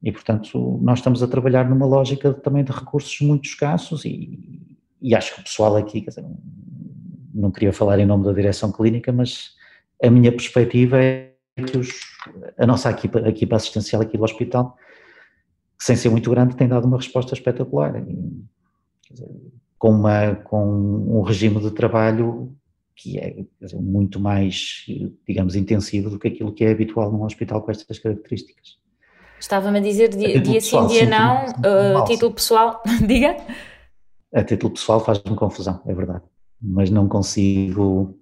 e 0.02 0.12
portanto 0.12 0.78
nós 0.82 0.98
estamos 0.98 1.22
a 1.22 1.28
trabalhar 1.28 1.68
numa 1.70 1.86
lógica 1.86 2.34
também 2.34 2.62
de 2.62 2.72
recursos 2.72 3.18
muito 3.20 3.46
escassos 3.46 4.04
e, 4.04 4.60
e 5.00 5.14
acho 5.14 5.34
que 5.34 5.40
o 5.40 5.44
pessoal 5.44 5.76
aqui, 5.76 6.00
dizer, 6.02 6.24
não 7.32 7.50
queria 7.50 7.72
falar 7.72 7.98
em 7.98 8.06
nome 8.06 8.24
da 8.24 8.32
direção 8.32 8.70
clínica, 8.70 9.12
mas 9.12 9.55
a 10.02 10.10
minha 10.10 10.30
perspectiva 10.30 10.98
é 10.98 11.32
que 11.66 11.78
os, 11.78 11.88
a 12.58 12.66
nossa 12.66 12.90
equipa, 12.90 13.20
a 13.20 13.28
equipa 13.28 13.56
assistencial 13.56 14.02
aqui 14.02 14.16
do 14.16 14.24
hospital, 14.24 14.76
sem 15.78 15.96
ser 15.96 16.08
muito 16.08 16.30
grande, 16.30 16.56
tem 16.56 16.68
dado 16.68 16.86
uma 16.86 16.96
resposta 16.96 17.34
espetacular. 17.34 17.96
E, 17.96 18.44
dizer, 19.10 19.28
com, 19.78 19.90
uma, 19.90 20.34
com 20.34 20.64
um 20.66 21.22
regime 21.22 21.60
de 21.60 21.70
trabalho 21.70 22.54
que 22.96 23.18
é 23.18 23.44
dizer, 23.60 23.76
muito 23.76 24.18
mais, 24.18 24.86
digamos, 25.28 25.54
intensivo 25.54 26.08
do 26.08 26.18
que 26.18 26.28
aquilo 26.28 26.52
que 26.52 26.64
é 26.64 26.70
habitual 26.70 27.12
num 27.12 27.24
hospital 27.24 27.60
com 27.62 27.70
estas 27.70 27.98
características. 27.98 28.78
Estava-me 29.38 29.78
a 29.78 29.82
dizer 29.82 30.08
dia, 30.08 30.40
dia 30.40 30.60
sim, 30.62 30.86
dia 30.86 31.06
não, 31.06 31.44
uh, 31.44 32.04
título 32.06 32.32
pessoal, 32.32 32.82
diga. 33.06 33.36
A 34.34 34.42
título 34.42 34.72
pessoal 34.72 34.98
faz-me 34.98 35.36
confusão, 35.36 35.82
é 35.86 35.94
verdade, 35.94 36.24
mas 36.60 36.88
não 36.90 37.06
consigo, 37.06 38.18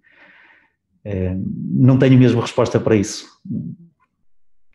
não 1.04 1.98
tenho 1.98 2.18
mesmo 2.18 2.40
resposta 2.40 2.80
para 2.80 2.96
isso. 2.96 3.26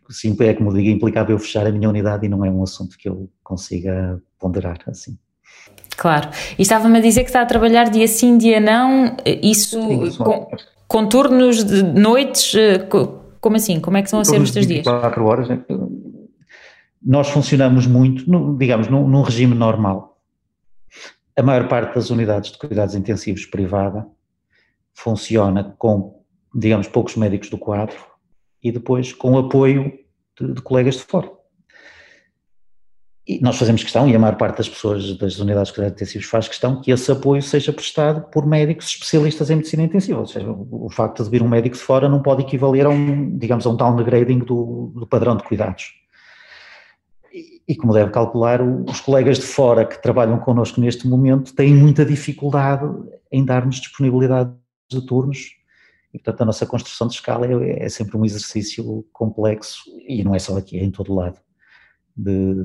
Sim, 0.09 0.35
é 0.39 0.53
como 0.53 0.73
digo, 0.73 0.89
implicava 0.89 1.31
eu 1.31 1.39
fechar 1.39 1.67
a 1.67 1.71
minha 1.71 1.87
unidade 1.87 2.25
e 2.25 2.29
não 2.29 2.43
é 2.43 2.49
um 2.49 2.63
assunto 2.63 2.97
que 2.97 3.07
eu 3.07 3.29
consiga 3.43 4.19
ponderar 4.39 4.79
assim. 4.87 5.17
Claro. 5.95 6.29
E 6.57 6.61
estava-me 6.61 6.97
a 6.97 7.01
dizer 7.01 7.21
que 7.21 7.29
está 7.29 7.41
a 7.41 7.45
trabalhar 7.45 7.89
dia 7.89 8.07
sim, 8.07 8.37
dia 8.37 8.59
não, 8.59 9.17
isso 9.25 9.79
com, 10.17 10.47
com, 10.87 11.07
turnos 11.07 11.63
de 11.63 11.83
noites, 11.83 12.55
eh, 12.55 12.87
como 13.39 13.55
assim? 13.55 13.79
Como 13.79 13.97
é 13.97 14.01
que 14.01 14.09
são 14.09 14.19
a 14.19 14.25
ser 14.25 14.39
os 14.39 14.51
teus 14.51 14.65
dias? 14.65 14.85
24 14.85 15.25
horas. 15.25 15.49
É 15.49 15.59
nós 17.01 17.29
funcionamos 17.29 17.87
muito, 17.87 18.25
digamos, 18.57 18.87
num, 18.87 19.07
num 19.07 19.21
regime 19.21 19.55
normal. 19.55 20.17
A 21.37 21.41
maior 21.41 21.67
parte 21.67 21.95
das 21.95 22.09
unidades 22.09 22.51
de 22.51 22.57
cuidados 22.57 22.95
intensivos 22.95 23.45
privada 23.45 24.05
funciona 24.93 25.75
com, 25.77 26.18
digamos, 26.53 26.87
poucos 26.87 27.15
médicos 27.15 27.49
do 27.49 27.57
quadro 27.57 27.97
e 28.63 28.71
depois 28.71 29.13
com 29.13 29.37
apoio 29.37 29.99
de, 30.39 30.53
de 30.53 30.61
colegas 30.61 30.95
de 30.95 31.03
fora. 31.03 31.31
E 33.29 33.39
nós 33.41 33.59
fazemos 33.59 33.83
questão, 33.83 34.09
e 34.09 34.15
a 34.15 34.17
maior 34.17 34.35
parte 34.37 34.57
das 34.57 34.67
pessoas 34.67 35.15
das 35.19 35.37
unidades 35.37 35.67
de 35.67 35.75
cuidados 35.75 35.95
intensivos 36.01 36.27
faz 36.27 36.47
questão, 36.47 36.81
que 36.81 36.89
esse 36.89 37.11
apoio 37.11 37.43
seja 37.43 37.71
prestado 37.71 38.27
por 38.31 38.43
médicos 38.43 38.87
especialistas 38.87 39.51
em 39.51 39.57
medicina 39.57 39.83
intensiva. 39.83 40.19
Ou 40.19 40.25
seja, 40.25 40.49
o 40.49 40.89
facto 40.89 41.23
de 41.23 41.29
vir 41.29 41.43
um 41.43 41.47
médico 41.47 41.75
de 41.75 41.81
fora 41.83 42.09
não 42.09 42.23
pode 42.23 42.41
equivaler 42.41 42.87
a 42.87 42.89
um, 42.89 43.37
digamos, 43.37 43.67
a 43.67 43.69
um 43.69 43.75
downgrading 43.75 44.39
do, 44.39 44.91
do 44.95 45.05
padrão 45.05 45.37
de 45.37 45.43
cuidados. 45.43 45.93
E, 47.31 47.61
e 47.67 47.75
como 47.75 47.93
deve 47.93 48.09
calcular, 48.09 48.63
os 48.63 48.99
colegas 48.99 49.37
de 49.37 49.45
fora 49.45 49.85
que 49.85 50.01
trabalham 50.01 50.39
connosco 50.39 50.81
neste 50.81 51.07
momento 51.07 51.53
têm 51.53 51.71
muita 51.75 52.03
dificuldade 52.03 52.83
em 53.31 53.45
dar-nos 53.45 53.75
disponibilidade 53.75 54.51
de 54.89 55.05
turnos 55.05 55.58
e, 56.13 56.17
portanto, 56.17 56.41
a 56.41 56.45
nossa 56.45 56.65
construção 56.65 57.07
de 57.07 57.13
escala 57.13 57.45
é, 57.45 57.85
é, 57.85 57.89
sempre 57.89 58.17
um 58.17 58.25
exercício 58.25 59.05
complexo, 59.13 59.83
e 60.07 60.23
não 60.23 60.33
é 60.33 60.39
só 60.39 60.57
aqui, 60.57 60.77
é 60.77 60.83
em 60.83 60.91
todo 60.91 61.13
lado, 61.13 61.39
de, 62.15 62.55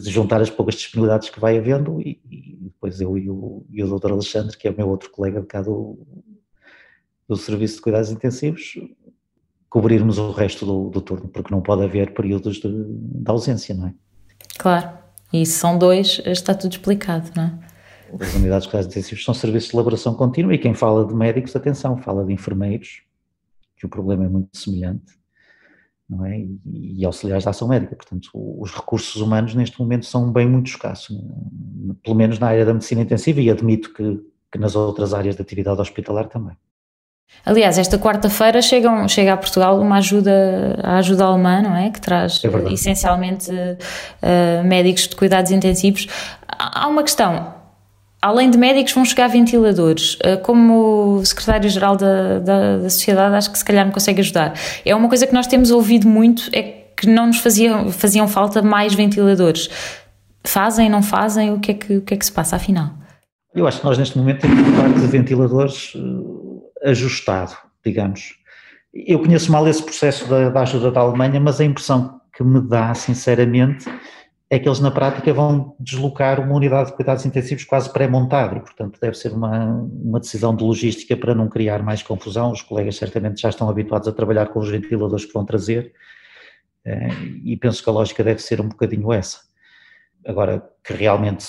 de 0.00 0.10
juntar 0.10 0.40
as 0.40 0.50
poucas 0.50 0.74
disponibilidades 0.74 1.30
que 1.30 1.40
vai 1.40 1.56
havendo 1.56 2.00
e, 2.00 2.20
e 2.30 2.58
depois 2.64 3.00
eu 3.00 3.16
e 3.16 3.30
o, 3.30 3.64
e 3.70 3.82
o 3.82 3.98
Dr. 3.98 4.12
Alexandre, 4.12 4.56
que 4.56 4.66
é 4.66 4.70
o 4.70 4.76
meu 4.76 4.88
outro 4.88 5.10
colega 5.10 5.40
de 5.40 5.46
cá 5.46 5.62
do, 5.62 5.98
do 7.28 7.36
Serviço 7.36 7.76
de 7.76 7.82
Cuidados 7.82 8.10
Intensivos, 8.10 8.74
cobrirmos 9.70 10.18
o 10.18 10.32
resto 10.32 10.66
do, 10.66 10.90
do 10.90 11.00
turno, 11.00 11.28
porque 11.28 11.54
não 11.54 11.60
pode 11.60 11.84
haver 11.84 12.12
períodos 12.14 12.56
de, 12.56 12.68
de 12.68 13.30
ausência, 13.30 13.74
não 13.74 13.88
é? 13.88 13.94
Claro, 14.58 14.98
e 15.32 15.44
se 15.46 15.52
são 15.52 15.78
dois, 15.78 16.20
está 16.24 16.54
tudo 16.54 16.72
explicado, 16.72 17.30
não 17.36 17.44
é? 17.44 17.67
As 18.20 18.34
unidades 18.34 18.64
de 18.64 18.70
cuidados 18.70 18.86
intensivos 18.96 19.24
são 19.24 19.34
serviços 19.34 19.70
de 19.70 19.76
elaboração 19.76 20.14
contínua 20.14 20.54
e 20.54 20.58
quem 20.58 20.74
fala 20.74 21.04
de 21.06 21.14
médicos, 21.14 21.54
atenção, 21.54 21.96
fala 21.96 22.24
de 22.24 22.32
enfermeiros, 22.32 23.02
que 23.76 23.86
o 23.86 23.88
problema 23.88 24.24
é 24.24 24.28
muito 24.28 24.56
semelhante, 24.56 25.18
não 26.08 26.24
é? 26.24 26.38
E, 26.38 27.00
e 27.00 27.04
auxiliares 27.04 27.44
da 27.44 27.50
ação 27.50 27.68
médica. 27.68 27.94
Portanto, 27.94 28.30
os 28.34 28.72
recursos 28.72 29.20
humanos 29.20 29.54
neste 29.54 29.78
momento 29.80 30.06
são 30.06 30.32
bem 30.32 30.48
muito 30.48 30.68
escassos, 30.68 31.16
pelo 32.02 32.16
menos 32.16 32.38
na 32.38 32.48
área 32.48 32.64
da 32.64 32.72
medicina 32.72 33.02
intensiva 33.02 33.40
e 33.40 33.50
admito 33.50 33.92
que, 33.92 34.20
que 34.50 34.58
nas 34.58 34.74
outras 34.74 35.12
áreas 35.12 35.36
de 35.36 35.42
atividade 35.42 35.80
hospitalar 35.80 36.28
também. 36.28 36.56
Aliás, 37.44 37.78
esta 37.78 37.98
quarta-feira 37.98 38.60
chega, 38.62 39.06
chega 39.06 39.34
a 39.34 39.36
Portugal 39.36 39.78
uma 39.78 39.98
ajuda, 39.98 40.78
a 40.82 40.96
ajuda 40.96 41.24
alemã, 41.24 41.62
não 41.62 41.76
é? 41.76 41.90
Que 41.90 42.00
traz 42.00 42.42
é 42.42 42.72
essencialmente 42.72 43.50
uh, 43.50 44.64
médicos 44.64 45.08
de 45.08 45.14
cuidados 45.14 45.50
intensivos. 45.50 46.08
Há 46.48 46.88
uma 46.88 47.02
questão, 47.02 47.54
além 48.20 48.50
de 48.50 48.58
médicos, 48.58 48.92
vão 48.92 49.04
chegar 49.04 49.28
ventiladores. 49.28 50.14
Uh, 50.14 50.40
como 50.42 51.24
secretário-geral 51.24 51.96
da, 51.96 52.38
da, 52.38 52.78
da, 52.78 52.90
sociedade, 52.90 53.34
acho 53.34 53.52
que 53.52 53.58
se 53.58 53.64
calhar 53.64 53.86
me 53.86 53.92
consegue 53.92 54.20
ajudar. 54.20 54.54
É 54.84 54.94
uma 54.94 55.08
coisa 55.08 55.26
que 55.26 55.32
nós 55.32 55.46
temos 55.46 55.70
ouvido 55.70 56.08
muito, 56.08 56.50
é 56.52 56.62
que 56.96 57.06
não 57.06 57.28
nos 57.28 57.38
faziam, 57.38 57.90
faziam 57.90 58.26
falta 58.26 58.60
mais 58.60 58.94
ventiladores. 58.94 59.68
Fazem, 60.44 60.88
não 60.88 61.02
fazem? 61.02 61.52
O 61.52 61.60
que, 61.60 61.70
é 61.70 61.74
que, 61.74 61.96
o 61.98 62.02
que 62.02 62.14
é 62.14 62.16
que 62.16 62.24
se 62.24 62.32
passa 62.32 62.56
afinal? 62.56 62.90
Eu 63.54 63.66
acho 63.66 63.80
que 63.80 63.86
nós 63.86 63.98
neste 63.98 64.18
momento 64.18 64.40
temos 64.40 64.60
um 64.60 64.76
parque 64.76 65.00
de 65.00 65.06
ventiladores 65.06 65.92
eh, 65.96 66.90
ajustado, 66.90 67.56
digamos. 67.84 68.34
Eu 68.92 69.20
conheço 69.20 69.50
mal 69.52 69.66
esse 69.68 69.82
processo 69.82 70.28
da, 70.28 70.48
da, 70.48 70.62
ajuda 70.62 70.90
da 70.90 71.00
Alemanha, 71.00 71.40
mas 71.40 71.60
a 71.60 71.64
impressão 71.64 72.20
que 72.36 72.42
me 72.42 72.60
dá, 72.60 72.94
sinceramente, 72.94 73.86
é 74.50 74.58
que 74.58 74.66
eles 74.66 74.80
na 74.80 74.90
prática 74.90 75.32
vão 75.32 75.76
deslocar 75.78 76.40
uma 76.40 76.54
unidade 76.54 76.90
de 76.90 76.96
cuidados 76.96 77.26
intensivos 77.26 77.64
quase 77.64 77.92
pré-montada 77.92 78.56
e, 78.56 78.60
portanto, 78.60 78.98
deve 78.98 79.16
ser 79.16 79.32
uma, 79.32 79.66
uma 79.66 80.18
decisão 80.18 80.56
de 80.56 80.64
logística 80.64 81.14
para 81.16 81.34
não 81.34 81.48
criar 81.48 81.82
mais 81.82 82.02
confusão. 82.02 82.52
Os 82.52 82.62
colegas 82.62 82.96
certamente 82.96 83.42
já 83.42 83.50
estão 83.50 83.68
habituados 83.68 84.08
a 84.08 84.12
trabalhar 84.12 84.46
com 84.46 84.58
os 84.60 84.70
ventiladores 84.70 85.26
que 85.26 85.34
vão 85.34 85.44
trazer 85.44 85.92
eh, 86.84 87.08
e 87.44 87.56
penso 87.58 87.82
que 87.82 87.90
a 87.90 87.92
lógica 87.92 88.24
deve 88.24 88.40
ser 88.40 88.60
um 88.60 88.68
bocadinho 88.68 89.12
essa. 89.12 89.40
Agora, 90.26 90.66
que 90.82 90.94
realmente 90.94 91.46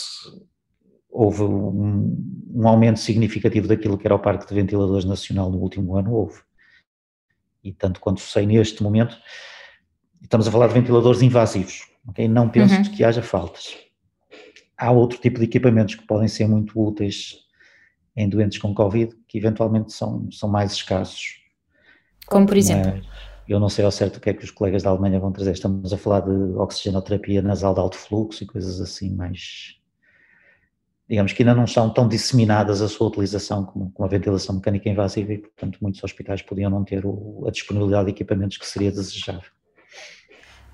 houve 1.09 1.43
um, 1.43 2.45
um, 2.53 2.67
aumento 2.67 2.99
significativo 2.99 3.67
daquilo 3.67 3.97
que 3.97 4.05
era 4.05 4.15
o 4.15 4.19
parque 4.19 4.45
de 4.45 4.53
ventiladores 4.53 5.05
nacional 5.05 5.49
no 5.49 5.57
último 5.57 5.95
ano, 5.95 6.13
houve. 6.13 6.41
E 7.63 7.73
tanto 7.73 7.99
quanto 7.99 8.21
sei 8.21 8.45
neste 8.45 8.83
momento, 8.83 9.17
estamos 10.21 10.47
a 10.47 10.51
falar 10.51 10.67
de 10.67 10.73
ventiladores 10.73 11.21
invasivos, 11.21 11.88
ok? 12.07 12.27
Não 12.27 12.49
penso 12.49 12.75
uhum. 12.75 12.83
que 12.83 13.03
haja 13.03 13.21
faltas. 13.21 13.77
Há 14.77 14.91
outro 14.91 15.19
tipo 15.19 15.39
de 15.39 15.45
equipamentos 15.45 15.95
que 15.95 16.05
podem 16.05 16.27
ser 16.27 16.47
muito 16.47 16.79
úteis 16.79 17.37
em 18.15 18.27
doentes 18.27 18.57
com 18.57 18.73
Covid, 18.73 19.15
que 19.27 19.37
eventualmente 19.37 19.93
são, 19.93 20.31
são 20.31 20.49
mais 20.49 20.73
escassos. 20.73 21.39
Como 22.27 22.45
por 22.45 22.57
exemplo? 22.57 22.93
Mas 22.93 23.05
eu 23.47 23.59
não 23.59 23.69
sei 23.69 23.83
ao 23.83 23.91
certo 23.91 24.17
o 24.17 24.19
que 24.19 24.29
é 24.29 24.33
que 24.33 24.43
os 24.43 24.51
colegas 24.51 24.83
da 24.83 24.89
Alemanha 24.89 25.19
vão 25.19 25.31
trazer. 25.31 25.51
Estamos 25.51 25.91
a 25.91 25.97
falar 25.97 26.21
de 26.21 26.31
oxigenoterapia 26.57 27.41
nasal 27.41 27.73
de 27.73 27.79
alto 27.79 27.97
fluxo 27.97 28.43
e 28.43 28.47
coisas 28.47 28.79
assim 28.79 29.13
mais 29.15 29.79
digamos 31.09 31.33
que 31.33 31.41
ainda 31.41 31.55
não 31.55 31.63
estão 31.63 31.91
tão 31.91 32.07
disseminadas 32.07 32.83
a 32.83 32.87
sua 32.87 33.07
utilização 33.07 33.65
como, 33.65 33.91
como 33.91 34.05
a 34.05 34.09
ventilação 34.09 34.55
mecânica 34.55 34.87
invasiva 34.87 35.33
e, 35.33 35.39
portanto, 35.39 35.79
muitos 35.81 36.03
hospitais 36.03 36.43
podiam 36.43 36.69
não 36.69 36.83
ter 36.83 37.03
o, 37.03 37.45
a 37.47 37.51
disponibilidade 37.51 38.05
de 38.05 38.11
equipamentos 38.11 38.57
que 38.57 38.67
seria 38.67 38.91
desejável. 38.91 39.49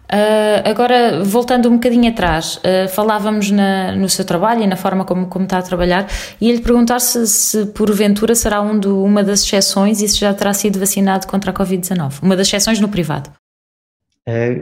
Uh, 0.05 0.69
agora, 0.69 1.23
voltando 1.23 1.67
um 1.67 1.73
bocadinho 1.73 2.09
atrás, 2.09 2.57
uh, 2.57 2.87
falávamos 2.89 3.49
na, 3.49 3.95
no 3.95 4.07
seu 4.07 4.23
trabalho 4.23 4.61
e 4.61 4.67
na 4.67 4.75
forma 4.75 5.03
como, 5.03 5.27
como 5.27 5.45
está 5.45 5.57
a 5.57 5.61
trabalhar, 5.61 6.07
e 6.39 6.49
ele 6.49 6.61
perguntar 6.61 6.99
se, 6.99 7.25
se 7.27 7.65
porventura 7.67 8.35
será 8.35 8.61
um 8.61 8.79
do, 8.79 9.03
uma 9.03 9.23
das 9.23 9.43
exceções 9.43 10.01
e 10.01 10.07
se 10.07 10.19
já 10.19 10.33
terá 10.33 10.53
sido 10.53 10.79
vacinado 10.79 11.25
contra 11.27 11.51
a 11.51 11.53
Covid-19. 11.53 12.21
Uma 12.21 12.35
das 12.35 12.47
exceções 12.47 12.79
no 12.79 12.87
privado. 12.87 13.31
É, 14.27 14.55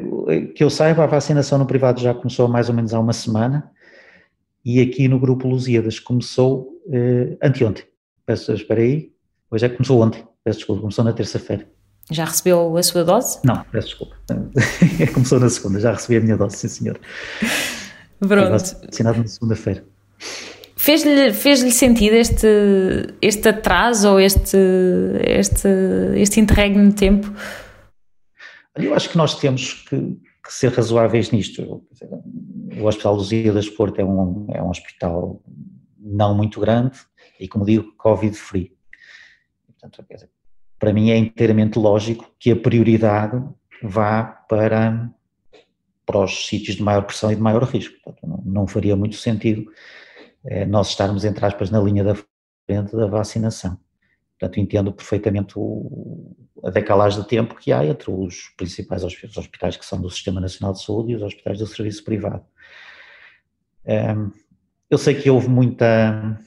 que 0.56 0.64
eu 0.64 0.70
saiba, 0.70 1.04
a 1.04 1.08
vacinação 1.08 1.58
no 1.58 1.66
privado 1.66 2.02
já 2.02 2.14
começou 2.14 2.48
mais 2.48 2.68
ou 2.68 2.76
menos 2.76 2.94
há 2.94 3.00
uma 3.00 3.14
semana 3.14 3.72
e 4.64 4.82
aqui 4.82 5.08
no 5.08 5.20
grupo 5.20 5.48
Lusíadas 5.48 6.00
começou 6.00 6.82
uh, 6.88 7.38
anteontem. 7.42 7.86
Peço, 8.26 8.54
espera 8.54 8.82
aí, 8.82 9.12
hoje 9.52 9.66
é 9.66 9.70
que 9.70 9.76
começou 9.76 10.02
ontem, 10.02 10.26
peço 10.44 10.60
desculpa, 10.60 10.82
começou 10.82 11.04
na 11.04 11.12
terça-feira. 11.12 11.68
Já 12.12 12.26
recebeu 12.26 12.76
a 12.78 12.84
sua 12.84 13.04
dose? 13.04 13.40
Não, 13.44 13.64
peço 13.72 13.88
desculpa. 13.88 14.16
começou 15.14 15.40
na 15.40 15.50
segunda, 15.50 15.80
já 15.80 15.94
recebi 15.94 16.18
a 16.18 16.22
minha 16.22 16.38
dose, 16.38 16.58
sim 16.58 16.68
senhor. 16.68 17.00
Pronto. 18.20 18.52
Vacinado 18.86 19.20
na 19.20 19.28
segunda-feira. 19.28 19.84
Fez-lhe 20.76 21.32
fez 21.32 21.60
sentido 21.74 22.16
este, 22.16 22.48
este 23.22 23.48
atraso 23.50 24.10
ou 24.10 24.20
este, 24.20 24.58
este, 25.22 25.70
este 26.16 26.42
interregno 26.42 26.90
de 26.90 26.96
tempo? 26.96 27.34
Eu 28.76 28.94
acho 28.94 29.10
que 29.10 29.18
nós 29.18 29.36
temos 29.36 29.74
que, 29.74 29.98
que 29.98 30.54
ser 30.54 30.74
razoáveis 30.74 31.32
nisto 31.32 31.86
o 32.80 32.86
Hospital 32.86 33.16
Luzia 33.16 33.54
das 33.54 33.70
Porto 33.70 34.00
é 34.00 34.04
um, 34.04 34.48
é 34.52 34.62
um 34.62 34.70
hospital 34.70 35.42
não 35.98 36.36
muito 36.36 36.60
grande 36.60 36.98
e, 37.40 37.48
como 37.48 37.66
digo, 37.66 37.94
Covid-free. 37.98 38.76
Portanto, 39.68 40.06
para 40.84 40.92
mim 40.92 41.12
é 41.12 41.18
inteiramente 41.18 41.80
lógico 41.80 42.30
que 42.38 42.52
a 42.52 42.58
prioridade 42.58 43.42
vá 43.82 44.22
para, 44.22 45.10
para 46.06 46.20
os 46.20 46.46
sítios 46.46 46.76
de 46.76 46.84
maior 46.84 47.04
pressão 47.04 47.32
e 47.32 47.38
de 47.38 47.42
maior 47.42 47.64
risco. 47.64 47.96
Portanto, 48.04 48.28
não, 48.28 48.44
não 48.46 48.68
faria 48.68 48.94
muito 48.94 49.16
sentido 49.16 49.64
é, 50.46 50.66
nós 50.66 50.90
estarmos, 50.90 51.24
entre 51.24 51.46
aspas, 51.46 51.70
na 51.70 51.80
linha 51.80 52.04
da 52.04 52.16
frente 52.68 52.98
da 52.98 53.08
vacinação. 53.08 53.80
Portanto, 54.38 54.60
entendo 54.60 54.92
perfeitamente 54.92 55.54
o, 55.56 56.36
a 56.62 56.70
decalagem 56.70 57.22
de 57.22 57.30
tempo 57.30 57.56
que 57.56 57.72
há 57.72 57.86
entre 57.86 58.12
os 58.12 58.50
principais 58.58 59.06
hospitais 59.06 59.78
que 59.78 59.86
são 59.86 60.02
do 60.02 60.10
Sistema 60.10 60.42
Nacional 60.42 60.74
de 60.74 60.84
Saúde 60.84 61.14
e 61.14 61.16
os 61.16 61.22
hospitais 61.22 61.60
do 61.60 61.66
Serviço 61.66 62.04
Privado. 62.04 62.44
Eu 64.90 64.98
sei 64.98 65.16
que 65.16 65.30
houve 65.30 65.48
muita, 65.48 66.38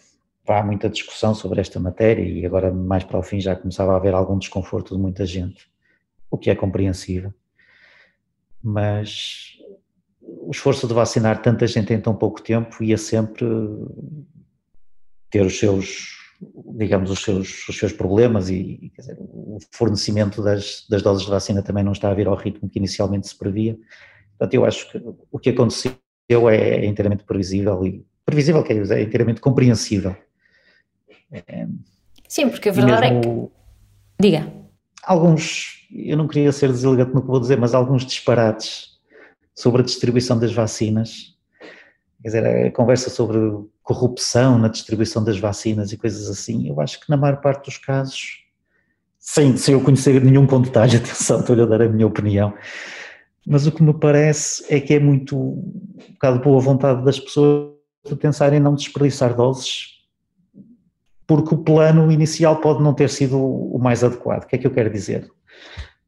há 0.48 0.62
muita 0.62 0.88
discussão 0.88 1.34
sobre 1.34 1.60
esta 1.60 1.78
matéria 1.80 2.22
e 2.22 2.44
agora 2.46 2.72
mais 2.72 3.04
para 3.04 3.18
o 3.18 3.22
fim 3.22 3.40
já 3.40 3.56
começava 3.56 3.92
a 3.92 3.96
haver 3.96 4.14
algum 4.14 4.38
desconforto 4.38 4.94
de 4.94 5.00
muita 5.00 5.26
gente, 5.26 5.68
o 6.30 6.38
que 6.38 6.50
é 6.50 6.54
compreensível. 6.54 7.32
mas 8.62 9.56
o 10.46 10.50
esforço 10.50 10.86
de 10.88 10.94
vacinar 10.94 11.40
tanta 11.42 11.66
gente 11.66 11.92
em 11.92 12.00
tão 12.00 12.14
pouco 12.14 12.42
tempo 12.42 12.82
ia 12.82 12.98
sempre 12.98 13.46
ter 15.30 15.44
os 15.44 15.58
seus, 15.58 16.16
digamos, 16.76 17.10
os 17.10 17.22
seus, 17.22 17.68
os 17.68 17.78
seus 17.78 17.92
problemas 17.92 18.48
e 18.48 18.92
dizer, 18.96 19.16
o 19.20 19.58
fornecimento 19.72 20.42
das, 20.42 20.86
das 20.88 21.02
doses 21.02 21.24
de 21.24 21.30
vacina 21.30 21.62
também 21.62 21.84
não 21.84 21.92
está 21.92 22.10
a 22.10 22.14
vir 22.14 22.26
ao 22.26 22.36
ritmo 22.36 22.68
que 22.68 22.78
inicialmente 22.78 23.28
se 23.28 23.38
previa. 23.38 23.78
Portanto, 24.38 24.54
eu 24.54 24.64
acho 24.64 24.90
que 24.90 25.02
o 25.30 25.38
que 25.38 25.50
aconteceu 25.50 25.94
é, 26.50 26.56
é 26.56 26.86
inteiramente 26.86 27.24
previsível 27.24 27.84
e 27.86 28.04
previsível, 28.24 28.62
quer 28.62 28.74
dizer, 28.74 28.98
é 28.98 29.02
inteiramente 29.02 29.40
compreensível. 29.40 30.16
Sim, 32.28 32.48
porque 32.48 32.68
a 32.68 32.72
verdade 32.72 33.06
é 33.06 33.20
que. 33.20 33.48
Diga. 34.20 34.52
Alguns, 35.02 35.86
eu 35.92 36.16
não 36.16 36.26
queria 36.26 36.50
ser 36.52 36.68
deselegante 36.70 37.14
no 37.14 37.20
que 37.20 37.28
vou 37.28 37.40
dizer, 37.40 37.58
mas 37.58 37.74
alguns 37.74 38.04
disparates 38.04 38.96
sobre 39.54 39.82
a 39.82 39.84
distribuição 39.84 40.38
das 40.38 40.52
vacinas. 40.52 41.36
Quer 42.22 42.28
dizer, 42.28 42.66
a 42.66 42.72
conversa 42.72 43.08
sobre 43.08 43.38
corrupção 43.82 44.58
na 44.58 44.68
distribuição 44.68 45.22
das 45.22 45.38
vacinas 45.38 45.92
e 45.92 45.96
coisas 45.96 46.28
assim, 46.28 46.68
eu 46.68 46.80
acho 46.80 47.00
que 47.00 47.08
na 47.08 47.16
maior 47.16 47.40
parte 47.40 47.66
dos 47.66 47.78
casos, 47.78 48.42
sem, 49.18 49.56
sem 49.56 49.74
eu 49.74 49.80
conhecer 49.80 50.22
nenhum 50.24 50.44
de 50.44 50.58
detalhe, 50.62 50.96
atenção, 50.98 51.40
estou-lhe 51.40 51.62
a 51.62 51.66
dar 51.66 51.82
a 51.82 51.88
minha 51.88 52.06
opinião, 52.06 52.52
mas 53.46 53.66
o 53.66 53.70
que 53.70 53.82
me 53.82 53.94
parece 53.94 54.64
é 54.74 54.80
que 54.80 54.94
é 54.94 54.98
muito 54.98 55.38
um 55.38 56.12
bocado 56.14 56.40
boa 56.40 56.60
vontade 56.60 57.04
das 57.04 57.20
pessoas 57.20 57.70
de 58.04 58.16
pensarem 58.16 58.58
em 58.58 58.62
não 58.62 58.74
desperdiçar 58.74 59.36
doses 59.36 59.95
porque 61.26 61.54
o 61.54 61.58
plano 61.58 62.10
inicial 62.10 62.56
pode 62.56 62.82
não 62.82 62.94
ter 62.94 63.10
sido 63.10 63.38
o 63.38 63.78
mais 63.78 64.04
adequado. 64.04 64.44
O 64.44 64.46
que 64.46 64.56
é 64.56 64.58
que 64.58 64.66
eu 64.66 64.70
quero 64.70 64.90
dizer? 64.90 65.28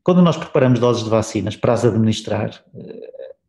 Quando 0.02 0.22
nós 0.22 0.36
preparamos 0.36 0.78
doses 0.78 1.04
de 1.04 1.10
vacinas 1.10 1.56
para 1.56 1.72
as 1.72 1.84
administrar, 1.84 2.50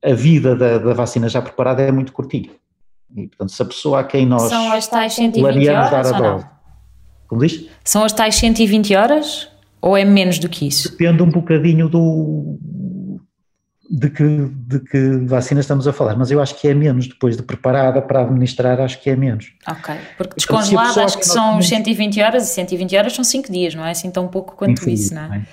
a 0.03 0.13
vida 0.13 0.55
da, 0.55 0.77
da 0.77 0.93
vacina 0.93 1.29
já 1.29 1.41
preparada 1.41 1.81
é 1.81 1.91
muito 1.91 2.11
curtinha. 2.11 2.49
E, 3.15 3.27
portanto, 3.27 3.51
se 3.51 3.61
a 3.61 3.65
pessoa 3.65 3.99
a 3.99 4.03
quem 4.03 4.25
nós 4.25 4.43
São 4.43 4.71
as 4.71 4.87
tais 4.87 5.13
120 5.13 5.69
horas 5.69 5.91
dar 5.91 6.15
a 6.15 6.19
dose, 6.19 6.45
como 7.27 7.41
diz? 7.41 7.67
São 7.83 8.03
as 8.03 8.13
tais 8.13 8.35
120 8.35 8.95
horas 8.95 9.49
ou 9.81 9.95
é 9.95 10.03
menos 10.03 10.39
do 10.39 10.49
que 10.49 10.67
isso? 10.67 10.91
Depende 10.91 11.23
um 11.23 11.29
bocadinho 11.29 11.87
do, 11.87 12.57
de 13.89 14.09
que, 14.09 14.23
de 14.23 14.79
que 14.81 15.17
vacina 15.25 15.61
estamos 15.61 15.87
a 15.87 15.93
falar, 15.93 16.15
mas 16.15 16.29
eu 16.29 16.39
acho 16.39 16.55
que 16.59 16.67
é 16.67 16.75
menos, 16.75 17.07
depois 17.07 17.35
de 17.35 17.41
preparada 17.41 17.99
para 17.99 18.21
administrar, 18.21 18.79
acho 18.79 19.01
que 19.01 19.09
é 19.09 19.15
menos. 19.15 19.51
Ok, 19.67 19.95
porque 20.15 20.35
descongelada 20.35 20.91
então, 20.91 21.03
acho 21.05 21.17
que 21.17 21.25
são 21.25 21.55
nós... 21.55 21.67
120 21.67 22.21
horas 22.21 22.51
e 22.51 22.53
120 22.53 22.95
horas 22.95 23.13
são 23.13 23.23
5 23.23 23.51
dias, 23.51 23.73
não 23.73 23.83
é 23.83 23.91
assim 23.91 24.11
tão 24.11 24.27
pouco 24.27 24.55
quanto 24.55 24.87
isso, 24.87 25.15
não 25.15 25.33
é? 25.33 25.43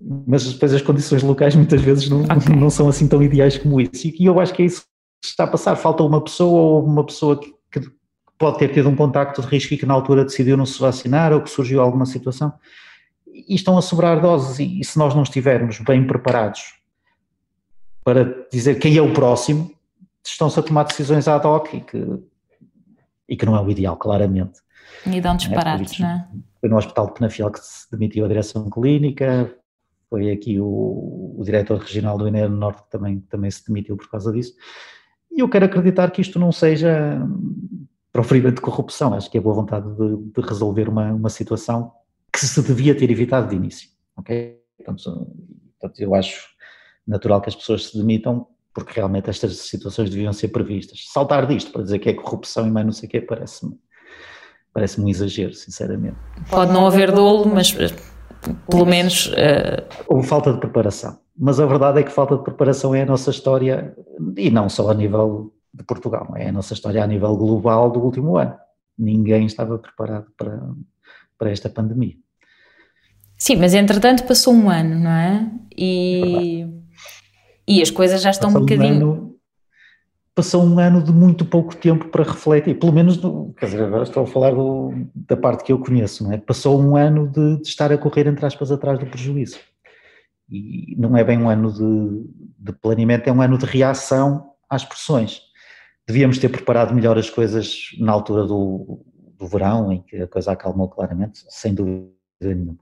Mas 0.00 0.52
depois 0.52 0.72
as 0.72 0.80
condições 0.80 1.24
locais 1.24 1.56
muitas 1.56 1.80
vezes 1.82 2.08
não, 2.08 2.22
okay. 2.22 2.54
não 2.54 2.70
são 2.70 2.88
assim 2.88 3.08
tão 3.08 3.20
ideais 3.20 3.58
como 3.58 3.80
isso, 3.80 4.06
e 4.06 4.24
eu 4.24 4.38
acho 4.38 4.54
que 4.54 4.62
é 4.62 4.66
isso 4.66 4.82
que 5.20 5.26
está 5.26 5.42
a 5.42 5.48
passar, 5.48 5.74
falta 5.74 6.04
uma 6.04 6.22
pessoa 6.22 6.60
ou 6.60 6.86
uma 6.86 7.04
pessoa 7.04 7.40
que, 7.40 7.52
que 7.72 7.90
pode 8.38 8.58
ter 8.58 8.72
tido 8.72 8.88
um 8.88 8.94
contacto 8.94 9.42
de 9.42 9.48
risco 9.48 9.74
e 9.74 9.76
que 9.76 9.86
na 9.86 9.94
altura 9.94 10.24
decidiu 10.24 10.56
não 10.56 10.64
se 10.64 10.78
vacinar 10.78 11.32
ou 11.32 11.40
que 11.40 11.50
surgiu 11.50 11.80
alguma 11.80 12.06
situação, 12.06 12.52
e 13.26 13.56
estão 13.56 13.76
a 13.76 13.82
sobrar 13.82 14.20
doses, 14.20 14.60
e, 14.60 14.78
e 14.78 14.84
se 14.84 14.96
nós 14.96 15.16
não 15.16 15.24
estivermos 15.24 15.80
bem 15.80 16.06
preparados 16.06 16.77
para 18.08 18.48
dizer 18.50 18.78
quem 18.78 18.96
é 18.96 19.02
o 19.02 19.12
próximo, 19.12 19.70
estão-se 20.24 20.58
a 20.58 20.62
tomar 20.62 20.84
decisões 20.84 21.28
ad 21.28 21.46
hoc 21.46 21.74
e 21.74 21.80
que, 21.82 22.18
e 23.28 23.36
que 23.36 23.44
não 23.44 23.54
é 23.54 23.60
o 23.60 23.70
ideal, 23.70 23.98
claramente. 23.98 24.60
E 25.04 25.20
dão 25.20 25.36
disparates, 25.36 26.00
é, 26.00 26.02
não 26.02 26.08
é? 26.08 26.28
Foi 26.58 26.70
no 26.70 26.78
Hospital 26.78 27.08
de 27.08 27.12
Penafiel 27.12 27.50
que 27.50 27.60
se 27.60 27.90
demitiu 27.90 28.24
a 28.24 28.28
direção 28.28 28.70
clínica, 28.70 29.54
foi 30.08 30.30
aqui 30.30 30.58
o, 30.58 31.34
o 31.38 31.42
diretor 31.44 31.76
regional 31.76 32.16
do 32.16 32.26
INE 32.26 32.48
Norte 32.48 32.82
que 32.84 32.90
também, 32.90 33.20
também 33.28 33.50
se 33.50 33.66
demitiu 33.66 33.94
por 33.94 34.08
causa 34.08 34.32
disso. 34.32 34.54
E 35.30 35.40
eu 35.40 35.48
quero 35.48 35.66
acreditar 35.66 36.10
que 36.10 36.22
isto 36.22 36.38
não 36.38 36.50
seja 36.50 37.20
proferimento 38.10 38.54
de 38.54 38.62
corrupção, 38.62 39.12
acho 39.12 39.30
que 39.30 39.36
é 39.36 39.40
boa 39.40 39.54
vontade 39.54 39.86
de, 39.86 40.16
de, 40.16 40.40
resolver 40.40 40.88
uma, 40.88 41.12
uma 41.12 41.28
situação 41.28 41.92
que 42.32 42.40
se 42.40 42.62
devia 42.62 42.96
ter 42.96 43.10
evitado 43.10 43.50
de 43.50 43.56
início, 43.56 43.90
ok? 44.16 44.58
Portanto, 44.78 45.30
portanto 45.78 46.00
eu 46.00 46.14
acho 46.14 46.56
natural 47.08 47.40
que 47.40 47.48
as 47.48 47.56
pessoas 47.56 47.86
se 47.86 47.96
demitam, 47.96 48.46
porque 48.74 48.92
realmente 48.94 49.30
estas 49.30 49.56
situações 49.56 50.10
deviam 50.10 50.32
ser 50.32 50.48
previstas. 50.48 51.06
Saltar 51.08 51.46
disto 51.46 51.72
para 51.72 51.82
dizer 51.82 51.98
que 51.98 52.10
é 52.10 52.14
corrupção 52.14 52.66
e 52.66 52.70
mais 52.70 52.86
não 52.86 52.92
sei 52.92 53.08
o 53.08 53.10
quê 53.10 53.20
parece-me 53.20 53.76
parece 54.78 55.00
um 55.00 55.08
exagero, 55.08 55.52
sinceramente. 55.54 56.16
Pode 56.48 56.72
não 56.72 56.86
haver 56.86 57.10
dolo, 57.10 57.46
mas 57.52 57.74
eh, 57.76 57.92
pelo 58.70 58.86
menos. 58.86 59.26
Uh... 59.26 59.82
Houve 60.06 60.28
falta 60.28 60.52
de 60.52 60.60
preparação. 60.60 61.18
Mas 61.36 61.58
a 61.58 61.66
verdade 61.66 62.00
é 62.00 62.02
que 62.02 62.12
falta 62.12 62.36
de 62.36 62.44
preparação 62.44 62.94
é 62.94 63.02
a 63.02 63.06
nossa 63.06 63.30
história, 63.30 63.96
e 64.36 64.50
não 64.50 64.68
só 64.68 64.90
a 64.90 64.94
nível 64.94 65.52
de 65.74 65.84
Portugal, 65.84 66.32
é 66.36 66.48
a 66.48 66.52
nossa 66.52 66.74
história 66.74 67.02
a 67.02 67.06
nível 67.06 67.36
global 67.36 67.90
do 67.90 68.00
último 68.00 68.36
ano. 68.36 68.54
Ninguém 68.96 69.46
estava 69.46 69.78
preparado 69.78 70.26
para, 70.36 70.60
para 71.36 71.50
esta 71.50 71.68
pandemia. 71.68 72.14
Sim, 73.36 73.56
mas 73.56 73.74
entretanto 73.74 74.24
passou 74.24 74.52
um 74.52 74.70
ano, 74.70 74.98
não 74.98 75.10
é? 75.10 75.50
E. 75.76 76.62
É 76.74 76.77
e 77.68 77.82
as 77.82 77.90
coisas 77.90 78.22
já 78.22 78.30
estão 78.30 78.48
um 78.48 78.54
bocadinho. 78.54 79.06
Um 79.06 79.12
ano, 79.12 79.38
passou 80.34 80.64
um 80.64 80.78
ano 80.78 81.02
de 81.02 81.12
muito 81.12 81.44
pouco 81.44 81.76
tempo 81.76 82.08
para 82.08 82.24
refletir, 82.24 82.78
pelo 82.78 82.92
menos, 82.92 83.16
do, 83.16 83.52
quer 83.58 83.66
dizer, 83.66 83.82
agora 83.82 84.04
estou 84.04 84.22
a 84.22 84.26
falar 84.26 84.52
do, 84.52 84.92
da 85.14 85.36
parte 85.36 85.64
que 85.64 85.72
eu 85.72 85.78
conheço, 85.78 86.24
não 86.24 86.32
é? 86.32 86.38
Passou 86.38 86.80
um 86.80 86.96
ano 86.96 87.28
de, 87.28 87.56
de, 87.56 87.68
estar 87.68 87.92
a 87.92 87.98
correr, 87.98 88.26
entre 88.26 88.46
aspas, 88.46 88.72
atrás 88.72 88.98
do 88.98 89.06
prejuízo. 89.06 89.58
E 90.48 90.94
não 90.96 91.16
é 91.16 91.22
bem 91.22 91.36
um 91.36 91.50
ano 91.50 91.72
de, 91.72 92.70
de 92.70 92.72
planeamento, 92.72 93.28
é 93.28 93.32
um 93.32 93.42
ano 93.42 93.58
de 93.58 93.66
reação 93.66 94.52
às 94.70 94.84
pressões. 94.84 95.42
Devíamos 96.06 96.38
ter 96.38 96.48
preparado 96.48 96.94
melhor 96.94 97.18
as 97.18 97.28
coisas 97.28 97.90
na 97.98 98.12
altura 98.12 98.46
do, 98.46 99.04
do 99.36 99.46
verão, 99.46 99.92
em 99.92 100.00
que 100.00 100.16
a 100.16 100.26
coisa 100.26 100.52
acalmou 100.52 100.88
claramente, 100.88 101.44
sem 101.48 101.74
dúvida 101.74 102.08
nenhuma. 102.40 102.78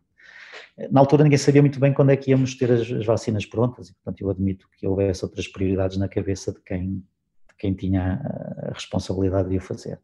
Na 0.91 1.01
altura 1.01 1.25
ninguém 1.25 1.39
sabia 1.39 1.63
muito 1.63 1.81
bem 1.81 1.93
quando 1.93 2.11
é 2.11 2.17
que 2.17 2.31
íamos 2.31 2.55
ter 2.55 2.71
as, 2.71 2.91
as, 2.91 3.07
vacinas 3.07 3.47
prontas 3.47 3.89
e, 3.89 3.95
portanto, 3.95 4.21
eu 4.21 4.31
admito 4.31 4.69
que 4.79 4.87
houvesse 4.87 5.25
outras 5.25 5.49
prioridades 5.49 5.97
na 5.97 6.09
cabeça 6.09 6.53
de 6.53 6.61
quem, 6.61 6.97
de 6.97 7.55
quem 7.59 7.75
tinha 7.75 8.21
a 8.69 8.73
responsabilidade 8.73 9.49
de 9.49 9.57
o 9.57 9.61
fazer. 9.61 10.01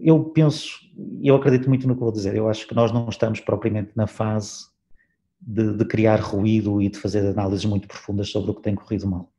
Eu 0.00 0.24
penso, 0.24 0.80
eu 1.22 1.34
acredito 1.34 1.68
muito 1.68 1.86
no 1.86 1.94
que 1.94 2.00
vou 2.00 2.12
dizer, 2.12 2.34
eu 2.34 2.48
acho 2.48 2.66
que 2.66 2.74
nós 2.74 2.92
não 2.92 3.08
estamos 3.08 3.40
propriamente 3.40 3.92
na 3.94 4.06
fase 4.06 4.66
de, 5.40 5.76
de 5.76 5.84
criar 5.84 6.20
ruído 6.20 6.80
e 6.80 6.88
de 6.88 6.98
fazer 6.98 7.26
análises 7.26 7.64
muito 7.64 7.86
profundas 7.86 8.30
sobre 8.30 8.50
o 8.50 8.54
que 8.54 8.62
tem 8.62 8.74
corrido 8.74 9.06
mal. 9.06 9.30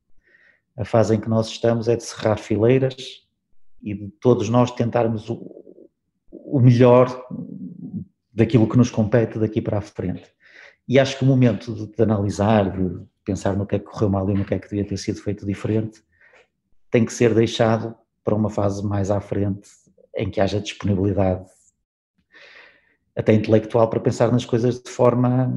A 0.78 0.86
fase 0.86 1.16
em 1.16 1.20
que 1.20 1.30
nós 1.30 1.48
estamos 1.48 1.88
é 1.88 1.96
de 1.96 2.04
cerrar 2.04 2.38
fileiras 2.38 3.26
e 3.82 3.94
de 3.94 4.08
todos 4.20 4.50
nós 4.50 4.72
tentarmos 4.72 5.30
o, 5.30 5.40
o 6.32 6.60
melhor 6.60 7.08
daquilo 8.36 8.68
que 8.68 8.78
nos 8.78 8.92
compete 8.92 9.40
daqui 9.40 9.62
para 9.62 9.78
a 9.78 9.82
frente. 9.82 10.30
E 10.88 11.00
acho 11.00 11.18
que 11.18 11.24
o 11.24 11.28
momento 11.28 11.74
de, 11.74 11.88
de, 11.88 12.04
analisar, 12.04 12.70
de 12.72 13.06
pensar 13.24 13.56
no 13.56 13.66
que 13.66 13.76
é 13.76 13.80
que 13.80 13.86
correu 13.86 14.10
mal 14.10 14.30
e 14.30 14.34
no 14.34 14.46
que 14.46 14.54
é 14.54 14.60
que 14.60 14.70
devia 14.70 14.86
ter 14.86 14.98
sido 14.98 15.22
feito 15.22 15.46
diferente, 15.46 16.04
tem 16.92 17.06
que 17.06 17.14
ser 17.14 17.34
deixado 17.34 17.96
para 18.24 18.36
uma 18.36 18.50
fase 18.50 18.86
mais 18.86 19.10
à 19.10 19.22
frente, 19.22 19.70
em 20.16 20.30
que 20.30 20.42
haja 20.42 20.60
disponibilidade 20.60 21.46
até 23.16 23.34
intelectual 23.34 23.90
para 23.90 24.00
pensar 24.00 24.32
nas 24.32 24.46
coisas 24.46 24.82
de 24.82 24.90
forma, 24.90 25.48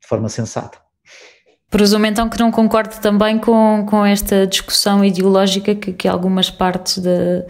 de 0.00 0.06
forma 0.06 0.28
sensata. 0.28 0.80
Presumo 1.68 2.06
então 2.06 2.28
que 2.28 2.38
não 2.38 2.52
concorde 2.52 3.00
também 3.00 3.38
com, 3.38 3.84
com 3.88 4.04
esta 4.04 4.46
discussão 4.46 5.04
ideológica 5.04 5.74
que, 5.74 5.92
que 5.92 6.06
algumas 6.06 6.48
partes 6.48 6.98
da, 6.98 7.44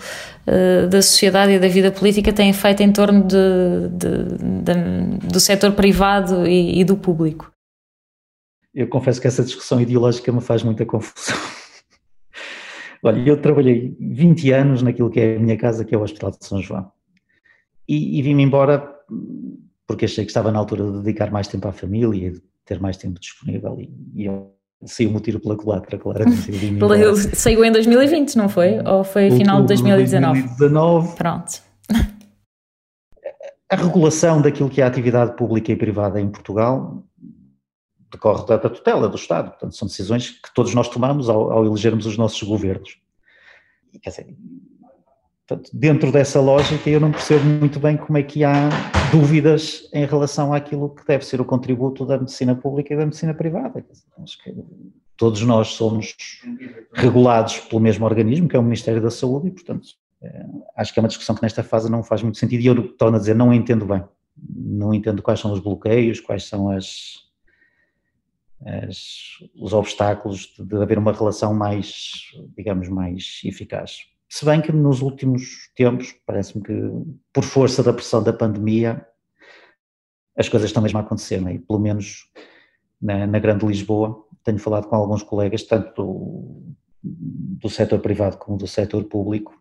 uh, 0.47 0.89
da 0.89 1.03
sociedade 1.03 1.53
e 1.53 1.59
da 1.59 1.69
vida 1.69 1.93
política 1.93 2.33
têm 2.33 2.51
feito 2.53 2.83
em 2.83 2.91
torno 2.91 3.23
de, 3.23 3.89
de, 3.91 4.39
de, 4.63 5.29
do 5.29 5.39
setor 5.39 5.73
privado 5.73 6.47
e, 6.47 6.81
e, 6.81 6.85
do 6.85 6.97
público. 6.97 7.53
Eu 8.75 8.89
confesso 8.89 9.21
que 9.21 9.27
essa 9.27 9.45
discussão 9.45 9.81
ideológica 9.81 10.33
me 10.33 10.41
faz 10.41 10.63
muita 10.63 10.87
confusão. 10.87 11.37
Olha, 13.03 13.21
eu 13.21 13.41
trabalhei 13.41 13.95
20 14.01 14.51
anos 14.51 14.83
naquilo 14.83 15.11
que 15.11 15.21
é 15.21 15.37
a 15.37 15.39
minha 15.39 15.59
casa, 15.59 15.85
que 15.85 15.95
é 15.95 15.99
o 15.99 16.03
Hospital 16.03 16.31
de 16.31 16.45
São 16.45 16.63
João. 16.63 16.91
E, 17.87 18.19
e 18.19 18.23
vim-me 18.23 18.43
embora 18.43 18.97
porque 19.87 20.07
achei 20.07 20.25
que 20.25 20.31
estava 20.31 20.51
na 20.51 20.59
altura 20.59 20.91
de 20.91 21.03
dedicar 21.03 21.31
mais 21.31 21.47
tempo 21.47 21.69
à 21.69 21.73
família 21.73 22.33
ter 22.67 22.81
mais 22.81 22.97
tempo 22.97 23.19
disponível 23.19 23.81
e, 23.81 23.91
e 24.15 24.27
eu 24.27 24.53
saiu-me 24.85 25.17
o 25.17 25.21
tiro 25.21 25.41
pela 25.41 25.57
culatra, 25.57 25.97
claramente. 25.99 26.53
saiu 27.35 27.65
em 27.65 27.73
2020, 27.73 28.37
não 28.37 28.49
foi? 28.49 28.79
Ou 28.85 29.03
foi 29.03 29.31
final 29.31 29.63
de 29.63 29.69
2019? 29.69 30.43
2019. 30.43 31.17
Pronto. 31.17 31.63
A 33.69 33.75
regulação 33.75 34.43
daquilo 34.43 34.69
que 34.69 34.81
é 34.81 34.85
a 34.85 34.87
atividade 34.87 35.37
pública 35.37 35.73
e 35.73 35.77
privada 35.77 36.21
em 36.21 36.29
Portugal 36.29 37.03
decorre 38.13 38.47
da, 38.47 38.59
tutela 38.59 39.09
do 39.09 39.17
Estado, 39.17 39.51
portanto 39.51 39.75
são 39.75 39.89
decisões 39.89 40.31
que 40.31 40.55
todos 40.55 40.73
nós 40.73 40.89
tomamos 40.89 41.29
ao, 41.29 41.51
ao 41.51 41.67
elegermos 41.67 42.07
os 42.07 42.17
nossos 42.17 42.41
governos. 42.43 43.01
E, 43.93 43.99
quer 43.99 44.11
dizer, 44.11 44.37
Portanto, 45.47 45.71
dentro 45.73 46.11
dessa 46.11 46.41
lógica, 46.41 46.91
eu 46.91 46.99
não 46.99 47.13
percebo 47.13 47.45
muito 47.45 47.79
bem 47.79 47.97
como 47.97 48.19
é 48.19 48.23
que 48.23 48.43
há 48.43 48.69
dúvidas 49.13 49.89
em 49.93 50.05
relação 50.05 50.53
àquilo 50.53 50.93
que 50.93 51.07
deve 51.07 51.25
ser 51.25 51.41
o 51.41 51.45
contributo 51.45 52.05
da 52.05 52.19
medicina 52.19 52.57
pública 52.57 52.93
e 52.93 52.97
da 52.97 53.05
medicina 53.05 53.33
privada. 53.33 53.87
Acho 54.19 54.43
que 54.43 54.53
todos 55.17 55.41
nós 55.43 55.69
somos 55.69 56.17
regulados 56.93 57.61
pelo 57.61 57.81
mesmo 57.81 58.05
organismo, 58.05 58.49
que 58.49 58.57
é 58.57 58.59
o 58.59 58.63
Ministério 58.63 59.01
da 59.01 59.11
Saúde, 59.11 59.47
e, 59.47 59.51
portanto, 59.53 59.87
é, 60.21 60.47
acho 60.77 60.93
que 60.93 60.99
é 60.99 61.03
uma 61.03 61.09
discussão 61.09 61.37
que 61.37 61.43
nesta 61.43 61.63
fase 61.63 61.89
não 61.89 62.03
faz 62.03 62.23
muito 62.23 62.39
sentido 62.39 62.61
e 62.61 62.67
eu 62.67 62.89
torno 62.97 63.17
a 63.17 63.21
dizer, 63.21 63.37
não 63.37 63.55
entendo 63.55 63.87
bem. 63.87 64.03
Não 64.37 64.93
entendo 64.93 65.23
quais 65.23 65.39
são 65.39 65.53
os 65.53 65.61
bloqueios, 65.61 66.19
quais 66.19 66.43
são 66.49 66.71
as, 66.71 67.21
as, 68.65 68.99
os 69.55 69.73
obstáculos 69.73 70.53
de, 70.59 70.65
de 70.65 70.77
haver 70.83 70.99
uma 70.99 71.13
relação 71.13 71.55
mais, 71.55 72.33
digamos, 72.57 72.89
mais 72.89 73.41
eficaz. 73.45 74.16
Se 74.29 74.45
bem 74.45 74.61
que 74.61 74.73
nos 74.73 75.03
últimos 75.03 75.71
tempos, 75.75 76.15
parece-me 76.27 76.63
que 76.65 76.73
por 77.33 77.45
força 77.45 77.83
da 77.83 77.93
pressão 77.93 78.23
da 78.23 78.33
pandemia, 78.33 79.07
as 80.37 80.49
coisas 80.49 80.69
estão 80.69 80.83
mesmo 80.83 80.99
a 80.99 81.03
acontecer, 81.03 81.41
né? 81.41 81.55
e 81.55 81.59
pelo 81.59 81.79
menos 81.79 82.31
na, 83.01 83.27
na 83.27 83.39
Grande 83.39 83.65
Lisboa, 83.67 84.25
tenho 84.43 84.59
falado 84.59 84.89
com 84.89 84.97
alguns 84.97 85.23
colegas, 85.23 85.63
tanto 85.63 85.95
do, 85.95 86.75
do 87.03 87.69
setor 87.69 88.01
privado 88.01 88.37
como 88.37 88.59
do 88.59 88.67
setor 88.67 89.05
público, 89.05 89.61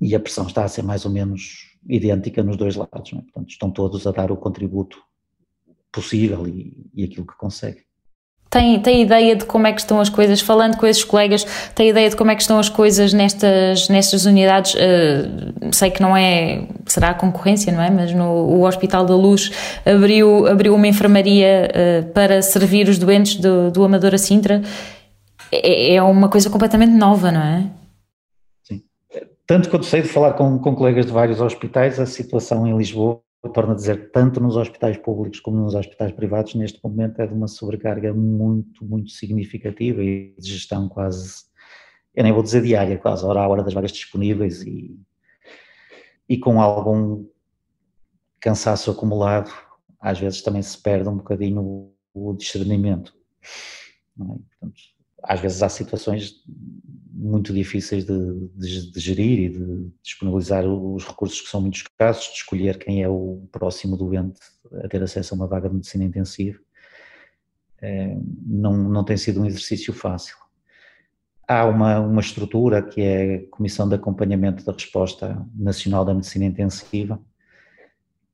e 0.00 0.14
a 0.14 0.20
pressão 0.20 0.46
está 0.46 0.64
a 0.64 0.68
ser 0.68 0.82
mais 0.82 1.04
ou 1.04 1.10
menos 1.10 1.78
idêntica 1.88 2.42
nos 2.42 2.56
dois 2.56 2.76
lados, 2.76 3.12
é? 3.12 3.16
portanto 3.16 3.50
estão 3.50 3.70
todos 3.70 4.06
a 4.06 4.12
dar 4.12 4.30
o 4.30 4.36
contributo 4.36 5.02
possível 5.92 6.46
e, 6.46 6.90
e 6.94 7.04
aquilo 7.04 7.26
que 7.26 7.36
conseguem. 7.36 7.84
Tem, 8.54 8.78
tem 8.78 9.02
ideia 9.02 9.34
de 9.34 9.44
como 9.44 9.66
é 9.66 9.72
que 9.72 9.80
estão 9.80 9.98
as 9.98 10.08
coisas, 10.08 10.40
falando 10.40 10.76
com 10.76 10.86
esses 10.86 11.02
colegas, 11.02 11.44
tem 11.74 11.88
ideia 11.88 12.08
de 12.08 12.14
como 12.14 12.30
é 12.30 12.36
que 12.36 12.42
estão 12.42 12.56
as 12.56 12.68
coisas 12.68 13.12
nestas, 13.12 13.88
nestas 13.88 14.26
unidades? 14.26 14.74
Uh, 14.74 15.72
sei 15.72 15.90
que 15.90 16.00
não 16.00 16.16
é, 16.16 16.68
será 16.86 17.10
a 17.10 17.14
concorrência, 17.14 17.72
não 17.72 17.82
é? 17.82 17.90
Mas 17.90 18.12
no 18.12 18.24
o 18.24 18.64
Hospital 18.64 19.04
da 19.06 19.16
Luz 19.16 19.50
abriu, 19.84 20.46
abriu 20.46 20.72
uma 20.72 20.86
enfermaria 20.86 21.68
uh, 21.68 22.12
para 22.12 22.40
servir 22.42 22.88
os 22.88 22.96
doentes 22.96 23.34
do, 23.40 23.72
do 23.72 23.82
Amadora 23.82 24.18
Sintra. 24.18 24.62
É, 25.50 25.96
é 25.96 26.02
uma 26.04 26.28
coisa 26.28 26.48
completamente 26.48 26.92
nova, 26.92 27.32
não 27.32 27.42
é? 27.42 27.66
Sim. 28.62 28.82
Tanto 29.48 29.68
quanto 29.68 29.84
sei 29.84 30.02
de 30.02 30.08
falar 30.08 30.34
com, 30.34 30.60
com 30.60 30.76
colegas 30.76 31.06
de 31.06 31.12
vários 31.12 31.40
hospitais, 31.40 31.98
a 31.98 32.06
situação 32.06 32.64
em 32.68 32.78
Lisboa 32.78 33.20
torno 33.52 33.72
a 33.72 33.74
dizer, 33.74 34.10
tanto 34.10 34.40
nos 34.40 34.56
hospitais 34.56 34.96
públicos 34.96 35.40
como 35.40 35.58
nos 35.58 35.74
hospitais 35.74 36.12
privados, 36.12 36.54
neste 36.54 36.80
momento 36.82 37.20
é 37.20 37.26
de 37.26 37.34
uma 37.34 37.48
sobrecarga 37.48 38.12
muito, 38.14 38.84
muito 38.84 39.10
significativa 39.10 40.02
e 40.02 40.34
de 40.38 40.50
gestão 40.50 40.88
quase, 40.88 41.44
eu 42.14 42.22
nem 42.22 42.32
vou 42.32 42.42
dizer 42.42 42.62
diária, 42.62 42.98
quase 42.98 43.24
hora 43.24 43.40
a 43.40 43.48
hora 43.48 43.62
das 43.62 43.74
vagas 43.74 43.92
disponíveis 43.92 44.62
e, 44.62 44.98
e 46.28 46.38
com 46.38 46.60
algum 46.60 47.26
cansaço 48.40 48.90
acumulado, 48.90 49.50
às 50.00 50.18
vezes 50.18 50.42
também 50.42 50.62
se 50.62 50.80
perde 50.80 51.08
um 51.08 51.16
bocadinho 51.16 51.92
o 52.14 52.32
discernimento. 52.34 53.14
É? 54.20 54.24
Portanto, 54.24 54.93
às 55.24 55.40
vezes 55.40 55.62
há 55.62 55.68
situações 55.68 56.42
muito 57.12 57.52
difíceis 57.52 58.04
de, 58.04 58.48
de, 58.54 58.92
de, 58.92 59.00
gerir 59.00 59.38
e 59.38 59.48
de 59.48 59.90
disponibilizar 60.02 60.66
os 60.66 61.06
recursos 61.06 61.40
que 61.40 61.48
são 61.48 61.60
muito 61.60 61.76
escassos, 61.76 62.26
de 62.32 62.38
escolher 62.38 62.78
quem 62.78 63.02
é 63.02 63.08
o 63.08 63.48
próximo 63.50 63.96
doente 63.96 64.40
a 64.82 64.88
ter 64.88 65.02
acesso 65.02 65.34
a 65.34 65.36
uma 65.36 65.46
vaga 65.46 65.68
de 65.68 65.74
medicina 65.74 66.04
intensiva, 66.04 66.58
é, 67.80 68.16
não, 68.46 68.76
não 68.76 69.04
tem 69.04 69.16
sido 69.16 69.40
um 69.40 69.46
exercício 69.46 69.92
fácil. 69.92 70.36
Há 71.46 71.66
uma, 71.66 72.00
uma 72.00 72.20
estrutura 72.20 72.82
que 72.82 73.00
é 73.00 73.34
a 73.36 73.50
Comissão 73.50 73.88
de 73.88 73.94
Acompanhamento 73.94 74.64
da 74.64 74.72
Resposta 74.72 75.46
Nacional 75.54 76.04
da 76.04 76.14
Medicina 76.14 76.46
Intensiva, 76.46 77.20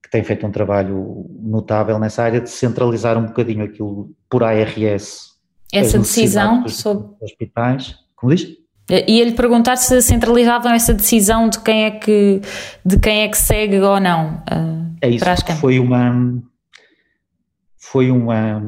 que 0.02 0.10
tem 0.10 0.22
feito 0.22 0.46
um 0.46 0.52
trabalho 0.52 1.28
notável 1.40 1.98
nessa 1.98 2.22
área 2.22 2.40
de 2.40 2.50
centralizar 2.50 3.18
um 3.18 3.26
bocadinho 3.26 3.64
aquilo 3.64 4.14
por 4.28 4.42
ARS. 4.44 5.29
Essa 5.72 5.98
decisão 5.98 6.66
sobre 6.68 7.08
hospitais. 7.20 7.96
Como 8.16 8.34
diz? 8.34 8.60
E 8.90 9.20
ele 9.20 9.32
perguntar 9.32 9.76
se 9.76 10.02
centralizavam 10.02 10.72
essa 10.72 10.92
decisão 10.92 11.48
de 11.48 11.60
quem 11.60 11.84
é 11.84 11.90
que, 11.92 12.40
de 12.84 12.98
quem 12.98 13.22
é 13.22 13.28
que 13.28 13.38
segue 13.38 13.78
ou 13.80 14.00
não. 14.00 14.42
Uh, 14.50 14.96
é 15.00 15.08
isso, 15.08 15.24
foi 15.60 15.78
uma, 15.78 16.42
foi 17.78 18.10
uma, 18.10 18.60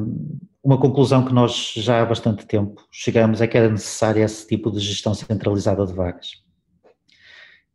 uma 0.63 0.79
conclusão 0.79 1.25
que 1.25 1.33
nós 1.33 1.73
já 1.75 2.01
há 2.01 2.05
bastante 2.05 2.45
tempo 2.45 2.87
chegamos, 2.89 3.41
é 3.41 3.47
que 3.47 3.57
era 3.57 3.69
necessário 3.69 4.23
esse 4.23 4.47
tipo 4.47 4.71
de 4.71 4.79
gestão 4.79 5.13
centralizada 5.13 5.85
de 5.85 5.93
vagas. 5.93 6.41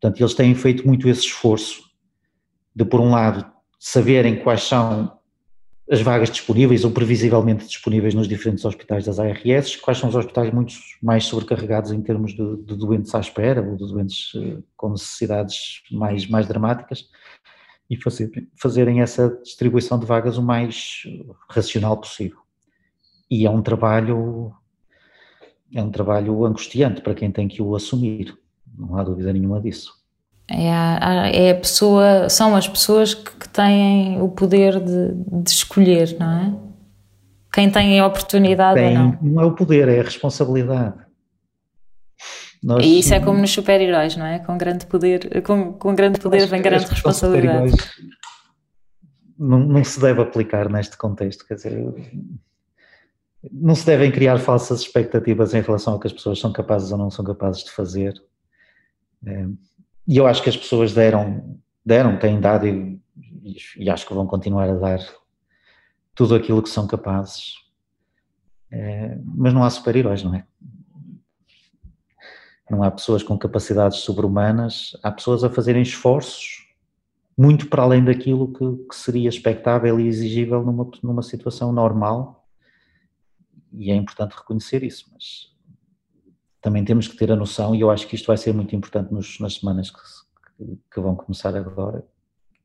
Portanto, 0.00 0.20
eles 0.20 0.34
têm 0.34 0.54
feito 0.54 0.86
muito 0.86 1.08
esse 1.08 1.22
esforço 1.22 1.82
de, 2.74 2.84
por 2.84 3.00
um 3.00 3.10
lado, 3.10 3.44
saberem 3.78 4.36
quais 4.36 4.62
são 4.62 5.17
as 5.90 6.03
vagas 6.03 6.31
disponíveis 6.31 6.85
ou 6.85 6.90
previsivelmente 6.90 7.66
disponíveis 7.66 8.14
nos 8.14 8.29
diferentes 8.29 8.64
hospitais 8.64 9.07
das 9.07 9.18
ARS, 9.18 9.77
quais 9.77 9.98
são 9.98 10.09
os 10.09 10.14
hospitais 10.14 10.53
muito 10.53 10.74
mais 11.03 11.24
sobrecarregados 11.24 11.92
em 11.92 12.03
termos 12.03 12.33
de, 12.33 12.57
de 12.59 12.77
doentes 12.77 13.14
à 13.14 13.20
espera 13.20 13.62
ou 13.62 13.77
de 13.77 13.87
doentes 13.87 14.33
eh, 14.37 14.59
com 14.77 14.90
necessidades 14.90 15.83
mais, 15.90 16.29
mais 16.29 16.46
dramáticas 16.46 17.09
e 17.88 17.96
fazer, 17.96 18.31
fazerem 18.61 19.01
essa 19.01 19.31
distribuição 19.42 19.98
de 19.98 20.05
vagas 20.05 20.37
o 20.37 20.42
mais 20.42 21.05
racional 21.48 21.96
possível. 21.96 22.38
E 23.31 23.46
é 23.46 23.51
um 23.51 23.62
trabalho 23.62 24.53
é 25.72 25.83
um 25.83 25.90
trabalho 25.90 26.44
angustiante 26.46 27.03
para 27.03 27.14
quem 27.14 27.31
tem 27.31 27.46
que 27.46 27.61
o 27.61 27.74
assumir, 27.77 28.37
não 28.77 28.96
há 28.96 29.05
dúvida 29.05 29.33
nenhuma 29.33 29.61
disso. 29.61 29.97
É 30.50 30.72
a, 30.72 31.28
é 31.28 31.50
a 31.50 31.54
pessoa, 31.54 32.28
são 32.30 32.56
as 32.56 32.66
pessoas 32.66 33.12
que, 33.12 33.30
que 33.32 33.48
têm 33.50 34.20
o 34.22 34.28
poder 34.28 34.80
de, 34.80 35.12
de, 35.42 35.50
escolher, 35.50 36.16
não 36.18 36.30
é? 36.30 36.54
Quem 37.52 37.70
tem 37.70 38.00
a 38.00 38.06
oportunidade 38.06 38.80
tem, 38.80 38.96
ou 38.96 39.04
não. 39.04 39.18
Não 39.20 39.42
é 39.42 39.44
o 39.44 39.54
poder, 39.54 39.88
é 39.88 40.00
a 40.00 40.02
responsabilidade. 40.02 40.94
Nós, 42.62 42.84
e 42.84 42.98
isso 42.98 43.14
é 43.14 43.20
como 43.20 43.38
nos 43.38 43.50
super-heróis, 43.50 44.16
não 44.16 44.26
é? 44.26 44.38
Com 44.38 44.56
grande 44.56 44.87
poder, 44.87 45.42
com, 45.42 45.74
com 45.74 45.94
grande 45.94 46.18
poder 46.18 46.46
vem 46.46 46.62
grande 46.62 46.87
responsabilidade. 46.87 47.72
Não, 49.38 49.58
não 49.58 49.84
se 49.84 50.00
deve 50.00 50.22
aplicar 50.22 50.68
neste 50.68 50.96
contexto, 50.96 51.46
quer 51.46 51.54
dizer, 51.54 51.94
não 53.52 53.74
se 53.74 53.87
devem 53.87 54.11
criar 54.11 54.38
falsas 54.38 54.80
expectativas 54.80 55.54
em 55.54 55.61
relação 55.61 55.92
ao 55.92 56.00
que 56.00 56.06
as 56.06 56.12
pessoas 56.12 56.40
são 56.40 56.52
capazes 56.52 56.90
ou 56.90 56.98
não 56.98 57.11
são 57.11 57.24
capazes 57.24 57.62
de 57.64 57.70
fazer. 57.70 58.14
É, 59.24 59.46
e 60.09 60.16
eu 60.16 60.27
acho 60.27 60.42
que 60.42 60.49
as 60.49 60.57
pessoas 60.57 60.94
deram, 60.94 61.61
deram, 61.85 62.18
têm 62.18 62.40
dado 62.40 62.66
e, 62.66 62.99
e 63.77 63.90
acho 63.90 64.07
que 64.07 64.14
vão 64.14 64.27
continuar 64.27 64.66
a 64.71 64.75
dar 64.75 65.01
tudo 66.14 66.35
aquilo 66.35 66.62
que 66.62 66.71
são 66.71 66.87
capazes. 66.87 67.57
É, 68.71 69.18
mas 69.23 69.53
não 69.53 69.62
há 69.62 69.68
super-heróis, 69.68 70.23
não 70.23 70.35
é? 70.35 70.47
Não 72.71 72.83
há 72.83 72.90
pessoas 72.90 73.23
com 73.23 73.38
capacidades 73.38 73.99
sobre-humanas, 73.99 74.97
há 75.03 75.12
pessoas 75.12 75.44
a 75.44 75.51
fazerem 75.51 75.83
esforços 75.83 76.66
muito 77.37 77.68
para 77.68 77.83
além 77.83 78.03
daquilo 78.03 78.53
que, 78.53 78.88
que, 78.88 78.97
seria 78.97 79.29
expectável 79.29 80.01
e 80.01 80.09
exigível 80.09 80.64
numa, 80.64 80.90
numa 81.03 81.23
situação 81.23 81.71
normal, 81.71 82.49
e 83.73 83.92
é 83.92 83.94
importante 83.94 84.35
reconhecer 84.37 84.83
isso, 84.83 85.09
mas 85.12 85.55
também 86.68 86.85
temos 86.85 87.09
que 87.09 87.16
ter 87.16 87.33
a 87.33 87.37
noção, 87.37 87.74
e 87.74 87.81
eu 87.81 87.90
acho 87.90 88.07
que 88.07 88.14
isto 88.14 88.26
vai 88.26 88.37
ser 88.37 88.52
muito 88.52 88.76
importante 88.76 89.11
nos, 89.11 89.40
nas 89.40 89.54
semanas 89.54 89.90
que, 89.90 89.98
que, 90.92 91.00
vão 91.00 91.16
começar 91.16 91.57
agora, 91.57 92.04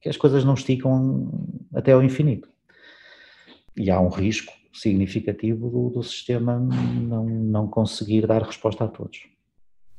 que 0.01 0.09
as 0.09 0.17
coisas 0.17 0.43
não 0.43 0.55
esticam 0.55 1.31
até 1.73 1.93
ao 1.93 2.03
infinito. 2.03 2.49
E 3.77 3.89
há 3.89 4.01
um 4.01 4.09
risco 4.09 4.51
significativo 4.73 5.69
do, 5.69 5.89
do 5.89 6.03
sistema 6.03 6.59
não, 6.59 7.25
não 7.25 7.65
conseguir 7.65 8.27
dar 8.27 8.43
resposta 8.43 8.83
a 8.83 8.89
todos. 8.89 9.21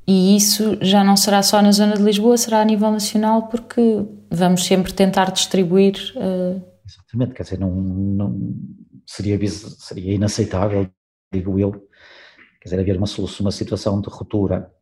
E 0.06 0.36
isso 0.36 0.76
já 0.82 1.02
não 1.02 1.16
será 1.16 1.42
só 1.42 1.62
na 1.62 1.72
zona 1.72 1.96
de 1.96 2.02
Lisboa, 2.02 2.36
será 2.36 2.60
a 2.60 2.64
nível 2.64 2.90
nacional, 2.90 3.48
porque 3.48 4.04
vamos 4.30 4.66
sempre 4.66 4.92
tentar 4.92 5.30
distribuir. 5.30 5.94
Uh... 6.14 6.60
Exatamente, 6.86 7.32
quer 7.32 7.44
dizer, 7.44 7.58
não, 7.58 7.70
não 7.74 8.54
seria, 9.06 9.38
seria 9.48 10.12
inaceitável, 10.12 10.90
digo 11.32 11.58
eu, 11.58 11.88
Quer 12.64 12.70
dizer, 12.70 12.80
haver 12.80 12.96
uma, 12.96 13.06
uma 13.40 13.52
situação 13.52 14.00
de 14.00 14.08
ruptura 14.08 14.72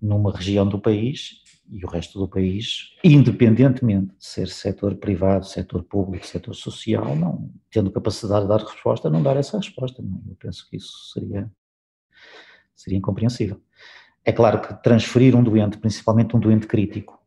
numa 0.00 0.30
região 0.30 0.64
do 0.64 0.78
país 0.78 1.42
e 1.68 1.84
o 1.84 1.88
resto 1.88 2.16
do 2.16 2.28
país, 2.28 2.96
independentemente 3.02 4.14
de 4.16 4.24
ser 4.24 4.46
setor 4.46 4.94
privado, 4.94 5.44
setor 5.44 5.82
público, 5.82 6.24
setor 6.24 6.54
social, 6.54 7.16
não 7.16 7.52
tendo 7.72 7.90
capacidade 7.90 8.42
de 8.42 8.48
dar 8.48 8.60
resposta, 8.60 9.10
não 9.10 9.20
dar 9.20 9.36
essa 9.36 9.56
resposta. 9.56 10.00
Não. 10.00 10.22
É? 10.28 10.30
Eu 10.30 10.36
penso 10.36 10.64
que 10.70 10.76
isso 10.76 11.12
seria, 11.12 11.50
seria 12.76 12.98
incompreensível. 12.98 13.60
É 14.24 14.30
claro 14.30 14.60
que 14.60 14.80
transferir 14.80 15.34
um 15.34 15.42
doente, 15.42 15.76
principalmente 15.76 16.36
um 16.36 16.38
doente 16.38 16.68
crítico, 16.68 17.20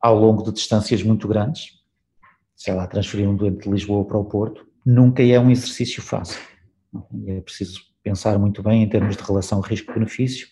ao 0.00 0.18
longo 0.18 0.44
de 0.44 0.52
distâncias 0.52 1.02
muito 1.02 1.28
grandes, 1.28 1.78
sei 2.56 2.72
lá, 2.72 2.86
transferir 2.86 3.28
um 3.28 3.36
doente 3.36 3.64
de 3.64 3.70
Lisboa 3.70 4.02
para 4.06 4.16
o 4.16 4.24
Porto, 4.24 4.66
nunca 4.84 5.22
é 5.22 5.38
um 5.38 5.50
exercício 5.50 6.02
fácil. 6.02 6.40
É 7.26 7.42
preciso 7.42 7.89
pensar 8.02 8.38
muito 8.38 8.62
bem 8.62 8.82
em 8.82 8.88
termos 8.88 9.16
de 9.16 9.22
relação 9.22 9.60
risco-benefício, 9.60 10.48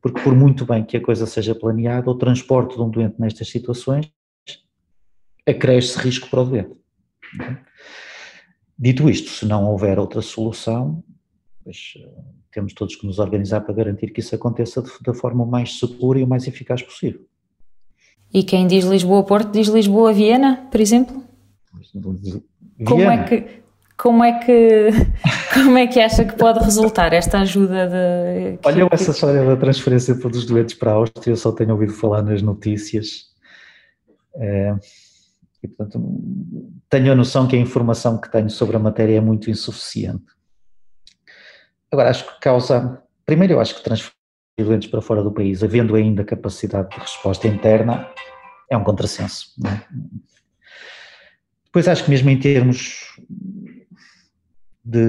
porque 0.00 0.20
por 0.20 0.34
muito 0.34 0.64
bem 0.66 0.84
que 0.84 0.96
a 0.96 1.02
coisa 1.02 1.26
seja 1.26 1.54
planeada, 1.54 2.10
o 2.10 2.14
transporte 2.14 2.76
de 2.76 2.82
um 2.82 2.90
doente 2.90 3.16
nestas 3.18 3.48
situações 3.48 4.10
acresce 5.46 5.98
risco 5.98 6.28
para 6.28 6.40
o 6.40 6.44
doente. 6.44 6.76
Dito 8.78 9.08
isto, 9.08 9.30
se 9.30 9.46
não 9.46 9.64
houver 9.64 9.98
outra 9.98 10.20
solução, 10.20 11.02
pois, 11.62 11.94
temos 12.52 12.72
todos 12.72 12.96
que 12.96 13.06
nos 13.06 13.18
organizar 13.18 13.60
para 13.60 13.74
garantir 13.74 14.12
que 14.12 14.20
isso 14.20 14.34
aconteça 14.34 14.82
da 15.02 15.14
forma 15.14 15.44
mais 15.44 15.78
segura 15.78 16.18
e 16.18 16.22
o 16.22 16.26
mais 16.26 16.46
eficaz 16.46 16.82
possível. 16.82 17.26
E 18.32 18.42
quem 18.42 18.66
diz 18.66 18.84
Lisboa-Porto 18.84 19.52
diz 19.52 19.68
Lisboa-Viena, 19.68 20.68
por 20.70 20.80
exemplo? 20.80 21.24
Viena. 22.76 22.90
Como 22.90 23.02
é 23.02 23.24
que 23.24 23.63
como 23.96 24.24
é 24.24 24.38
que 24.40 24.90
como 25.54 25.78
é 25.78 25.86
que 25.86 26.00
acha 26.00 26.24
que 26.24 26.36
pode 26.36 26.58
resultar 26.60 27.12
esta 27.12 27.40
ajuda 27.40 27.88
de 27.88 28.58
Olha, 28.64 28.88
essa 28.90 29.10
história 29.10 29.44
da 29.44 29.56
transferência 29.56 30.14
de 30.14 30.20
todos 30.20 30.38
os 30.38 30.46
doentes 30.46 30.74
para 30.74 30.90
a 30.90 30.94
Áustria, 30.94 31.32
eu 31.32 31.36
só 31.36 31.52
tenho 31.52 31.72
ouvido 31.72 31.92
falar 31.92 32.22
nas 32.22 32.42
notícias. 32.42 33.32
É, 34.36 34.74
e, 35.62 35.68
portanto, 35.68 36.00
tenho 36.90 37.12
a 37.12 37.14
noção 37.14 37.46
que 37.46 37.56
a 37.56 37.58
informação 37.58 38.20
que 38.20 38.30
tenho 38.30 38.50
sobre 38.50 38.76
a 38.76 38.80
matéria 38.80 39.16
é 39.16 39.20
muito 39.20 39.50
insuficiente. 39.50 40.24
Agora, 41.90 42.10
acho 42.10 42.26
que 42.26 42.40
causa. 42.40 43.02
Primeiro, 43.24 43.54
eu 43.54 43.60
acho 43.60 43.76
que 43.76 43.82
transferir 43.82 44.12
doentes 44.58 44.90
para 44.90 45.00
fora 45.00 45.22
do 45.22 45.32
país, 45.32 45.62
havendo 45.62 45.94
ainda 45.94 46.22
capacidade 46.22 46.90
de 46.90 46.98
resposta 46.98 47.48
interna, 47.48 48.06
é 48.68 48.76
um 48.76 48.84
contrassenso. 48.84 49.54
É? 49.64 49.80
Depois, 51.64 51.88
acho 51.88 52.04
que 52.04 52.10
mesmo 52.10 52.28
em 52.28 52.38
termos 52.38 53.16
de, 54.84 55.00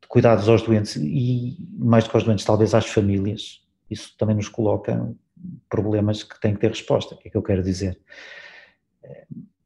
de 0.00 0.08
cuidados 0.08 0.48
aos 0.48 0.62
doentes 0.62 0.96
e 0.96 1.56
mais 1.78 2.04
do 2.04 2.10
que 2.10 2.16
aos 2.16 2.24
doentes, 2.24 2.44
talvez 2.44 2.74
às 2.74 2.86
famílias. 2.86 3.62
Isso 3.90 4.14
também 4.16 4.36
nos 4.36 4.48
coloca 4.48 5.12
problemas 5.68 6.22
que 6.22 6.40
têm 6.40 6.54
que 6.54 6.60
ter 6.60 6.68
resposta. 6.68 7.14
O 7.14 7.18
que 7.18 7.28
é 7.28 7.30
que 7.30 7.36
eu 7.36 7.42
quero 7.42 7.62
dizer? 7.62 7.98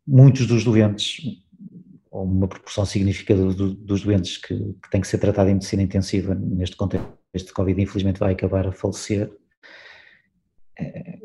Muitos 0.06 0.46
dos 0.46 0.64
doentes, 0.64 1.20
ou 2.10 2.24
uma 2.24 2.48
proporção 2.48 2.86
significativa 2.86 3.52
dos 3.52 4.02
doentes 4.02 4.38
que, 4.38 4.56
que 4.56 4.90
têm 4.90 5.00
que 5.00 5.08
ser 5.08 5.18
tratados 5.18 5.50
em 5.50 5.54
medicina 5.54 5.82
intensiva 5.82 6.34
neste 6.34 6.76
contexto 6.76 7.08
de 7.34 7.52
Covid, 7.52 7.80
infelizmente 7.82 8.20
vai 8.20 8.32
acabar 8.32 8.66
a 8.66 8.72
falecer. 8.72 9.30
Eh, 10.78 11.18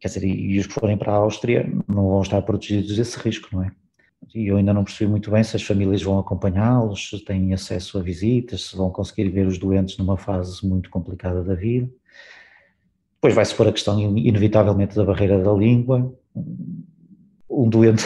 quer 0.00 0.08
dizer, 0.08 0.24
e 0.24 0.58
os 0.58 0.66
que 0.66 0.74
forem 0.74 0.96
para 0.96 1.12
a 1.12 1.16
Áustria 1.16 1.68
não 1.86 2.08
vão 2.08 2.22
estar 2.22 2.40
protegidos 2.42 2.96
desse 2.96 3.18
risco, 3.18 3.48
não 3.52 3.64
é? 3.64 3.72
E 4.34 4.48
eu 4.48 4.56
ainda 4.56 4.74
não 4.74 4.84
percebi 4.84 5.10
muito 5.10 5.30
bem 5.30 5.42
se 5.42 5.56
as 5.56 5.62
famílias 5.62 6.02
vão 6.02 6.18
acompanhá-los, 6.18 7.10
se 7.10 7.24
têm 7.24 7.52
acesso 7.52 7.98
a 7.98 8.02
visitas, 8.02 8.64
se 8.64 8.76
vão 8.76 8.90
conseguir 8.90 9.28
ver 9.28 9.46
os 9.46 9.58
doentes 9.58 9.96
numa 9.96 10.16
fase 10.16 10.66
muito 10.66 10.90
complicada 10.90 11.42
da 11.42 11.54
vida. 11.54 11.88
Depois 13.14 13.34
vai-se 13.34 13.54
pôr 13.54 13.68
a 13.68 13.72
questão, 13.72 14.00
inevitavelmente, 14.00 14.94
da 14.94 15.04
barreira 15.04 15.42
da 15.42 15.52
língua. 15.52 16.14
Um 17.50 17.68
doente 17.68 18.04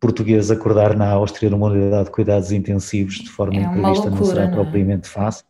português 0.00 0.50
acordar 0.50 0.96
na 0.96 1.10
Áustria 1.10 1.50
numa 1.50 1.68
unidade 1.68 2.06
de 2.06 2.10
cuidados 2.10 2.50
intensivos 2.50 3.16
de 3.16 3.28
forma 3.28 3.56
é 3.56 3.62
imprevista 3.62 4.08
loucura, 4.08 4.10
não 4.10 4.24
será 4.24 4.46
não 4.46 4.52
é? 4.52 4.54
propriamente 4.54 5.08
fácil. 5.08 5.44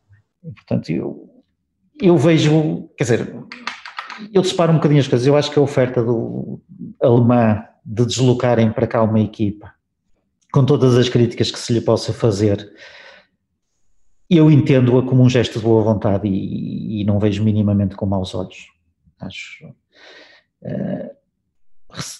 E, 0.44 0.52
portanto, 0.52 0.90
eu, 0.90 1.30
eu 2.02 2.18
vejo, 2.18 2.90
quer 2.98 3.04
dizer, 3.04 3.34
eu 4.32 4.42
disparo 4.42 4.72
um 4.72 4.76
bocadinho 4.76 5.00
as 5.00 5.08
coisas. 5.08 5.26
Eu 5.26 5.36
acho 5.36 5.50
que 5.50 5.58
a 5.58 5.62
oferta 5.62 6.02
do 6.02 6.60
alemã 7.00 7.64
de 7.84 8.04
deslocarem 8.06 8.72
para 8.72 8.86
cá 8.86 9.02
uma 9.02 9.20
equipa, 9.20 9.72
com 10.52 10.64
todas 10.64 10.96
as 10.96 11.08
críticas 11.08 11.50
que 11.50 11.58
se 11.58 11.72
lhe 11.72 11.80
possa 11.80 12.12
fazer, 12.12 12.72
eu 14.28 14.50
entendo-a 14.50 15.02
como 15.02 15.22
um 15.22 15.28
gesto 15.28 15.58
de 15.58 15.64
boa 15.64 15.82
vontade 15.82 16.28
e, 16.28 17.00
e, 17.00 17.04
não 17.04 17.18
vejo 17.18 17.42
minimamente 17.42 17.96
com 17.96 18.06
maus 18.06 18.34
olhos. 18.34 18.68
Acho. 19.18 19.66
Uh, 20.62 21.10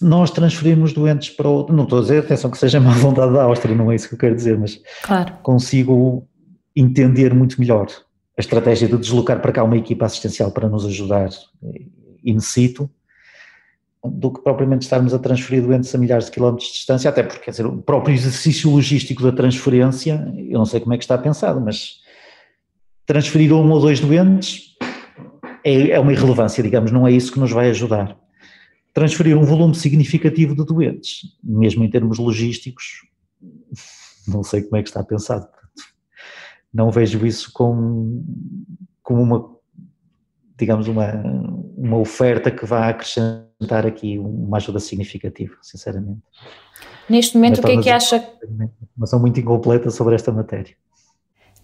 nós 0.03 0.33
transferimos 0.33 0.93
doentes 0.93 1.31
para 1.31 1.49
outro. 1.49 1.75
Não 1.75 1.85
estou 1.85 2.01
a 2.01 2.03
dizer, 2.03 2.25
atenção, 2.25 2.51
que 2.51 2.59
seja 2.59 2.81
má 2.81 2.93
vontade 2.93 3.33
da 3.33 3.45
Áustria, 3.45 3.77
não 3.77 3.93
é 3.93 3.95
isso 3.95 4.09
que 4.09 4.15
eu 4.15 4.19
quero 4.19 4.35
dizer, 4.35 4.59
mas 4.59 4.81
claro. 5.05 5.35
consigo 5.43 6.27
entender 6.75 7.33
muito 7.33 7.61
melhor 7.61 7.87
a 8.37 8.41
estratégia 8.41 8.89
de 8.89 8.97
deslocar 8.97 9.41
para 9.41 9.53
cá 9.53 9.63
uma 9.63 9.77
equipa 9.77 10.07
assistencial 10.07 10.51
para 10.51 10.69
nos 10.69 10.85
ajudar 10.87 11.31
in 12.25 12.41
situ 12.41 12.91
do 14.05 14.33
que 14.33 14.43
propriamente 14.43 14.83
estarmos 14.83 15.13
a 15.13 15.19
transferir 15.19 15.63
doentes 15.63 15.95
a 15.95 15.99
milhares 15.99 16.27
de 16.27 16.31
quilómetros 16.31 16.69
de 16.69 16.75
distância, 16.75 17.11
até 17.11 17.23
porque, 17.23 17.45
quer 17.45 17.51
dizer, 17.51 17.67
o 17.67 17.83
próprio 17.83 18.15
exercício 18.15 18.71
logístico 18.71 19.23
da 19.23 19.33
transferência, 19.33 20.27
eu 20.37 20.59
não 20.59 20.65
sei 20.65 20.81
como 20.81 20.95
é 20.95 20.99
que 20.99 21.05
está 21.05 21.19
pensado, 21.19 21.61
mas 21.61 22.01
transferir 23.05 23.53
um 23.53 23.71
ou 23.71 23.81
dois 23.81 24.01
doentes 24.01 24.77
é, 25.65 25.91
é 25.91 26.01
uma 26.01 26.13
irrelevância, 26.13 26.63
digamos, 26.63 26.91
não 26.91 27.07
é 27.07 27.13
isso 27.13 27.33
que 27.33 27.41
nos 27.41 27.51
vai 27.51 27.69
ajudar. 27.71 28.17
Transferir 28.95 29.37
um 29.37 29.45
volume 29.45 29.75
significativo 29.75 30.55
de 30.57 30.65
doentes, 30.65 31.21
mesmo 31.43 31.85
em 31.85 31.91
termos 31.91 32.19
logísticos, 32.19 33.07
não 34.27 34.43
sei 34.43 34.63
como 34.63 34.77
é 34.77 34.83
que 34.83 34.89
está 34.89 35.03
pensado. 35.05 35.47
Não 36.73 36.91
vejo 36.91 37.27
isso 37.27 37.51
como, 37.53 38.25
como 39.03 39.23
uma, 39.23 39.57
digamos, 40.61 40.87
uma, 40.87 41.23
uma 41.77 41.97
oferta 41.97 42.51
que 42.51 42.65
vá 42.65 42.89
acrescentar 42.89 43.87
aqui 43.87 44.19
uma 44.19 44.59
ajuda 44.59 44.79
significativa, 44.79 45.57
sinceramente. 45.63 46.21
Neste 47.09 47.37
momento, 47.37 47.59
o 47.59 47.63
que 47.63 47.73
é 47.73 47.83
que 47.83 47.91
acha? 47.91 48.25
Uma 48.49 48.71
informação 48.83 49.19
muito 49.19 49.41
incompleta 49.41 49.91
sobre 49.91 50.15
esta 50.15 50.31
matéria. 50.31 50.75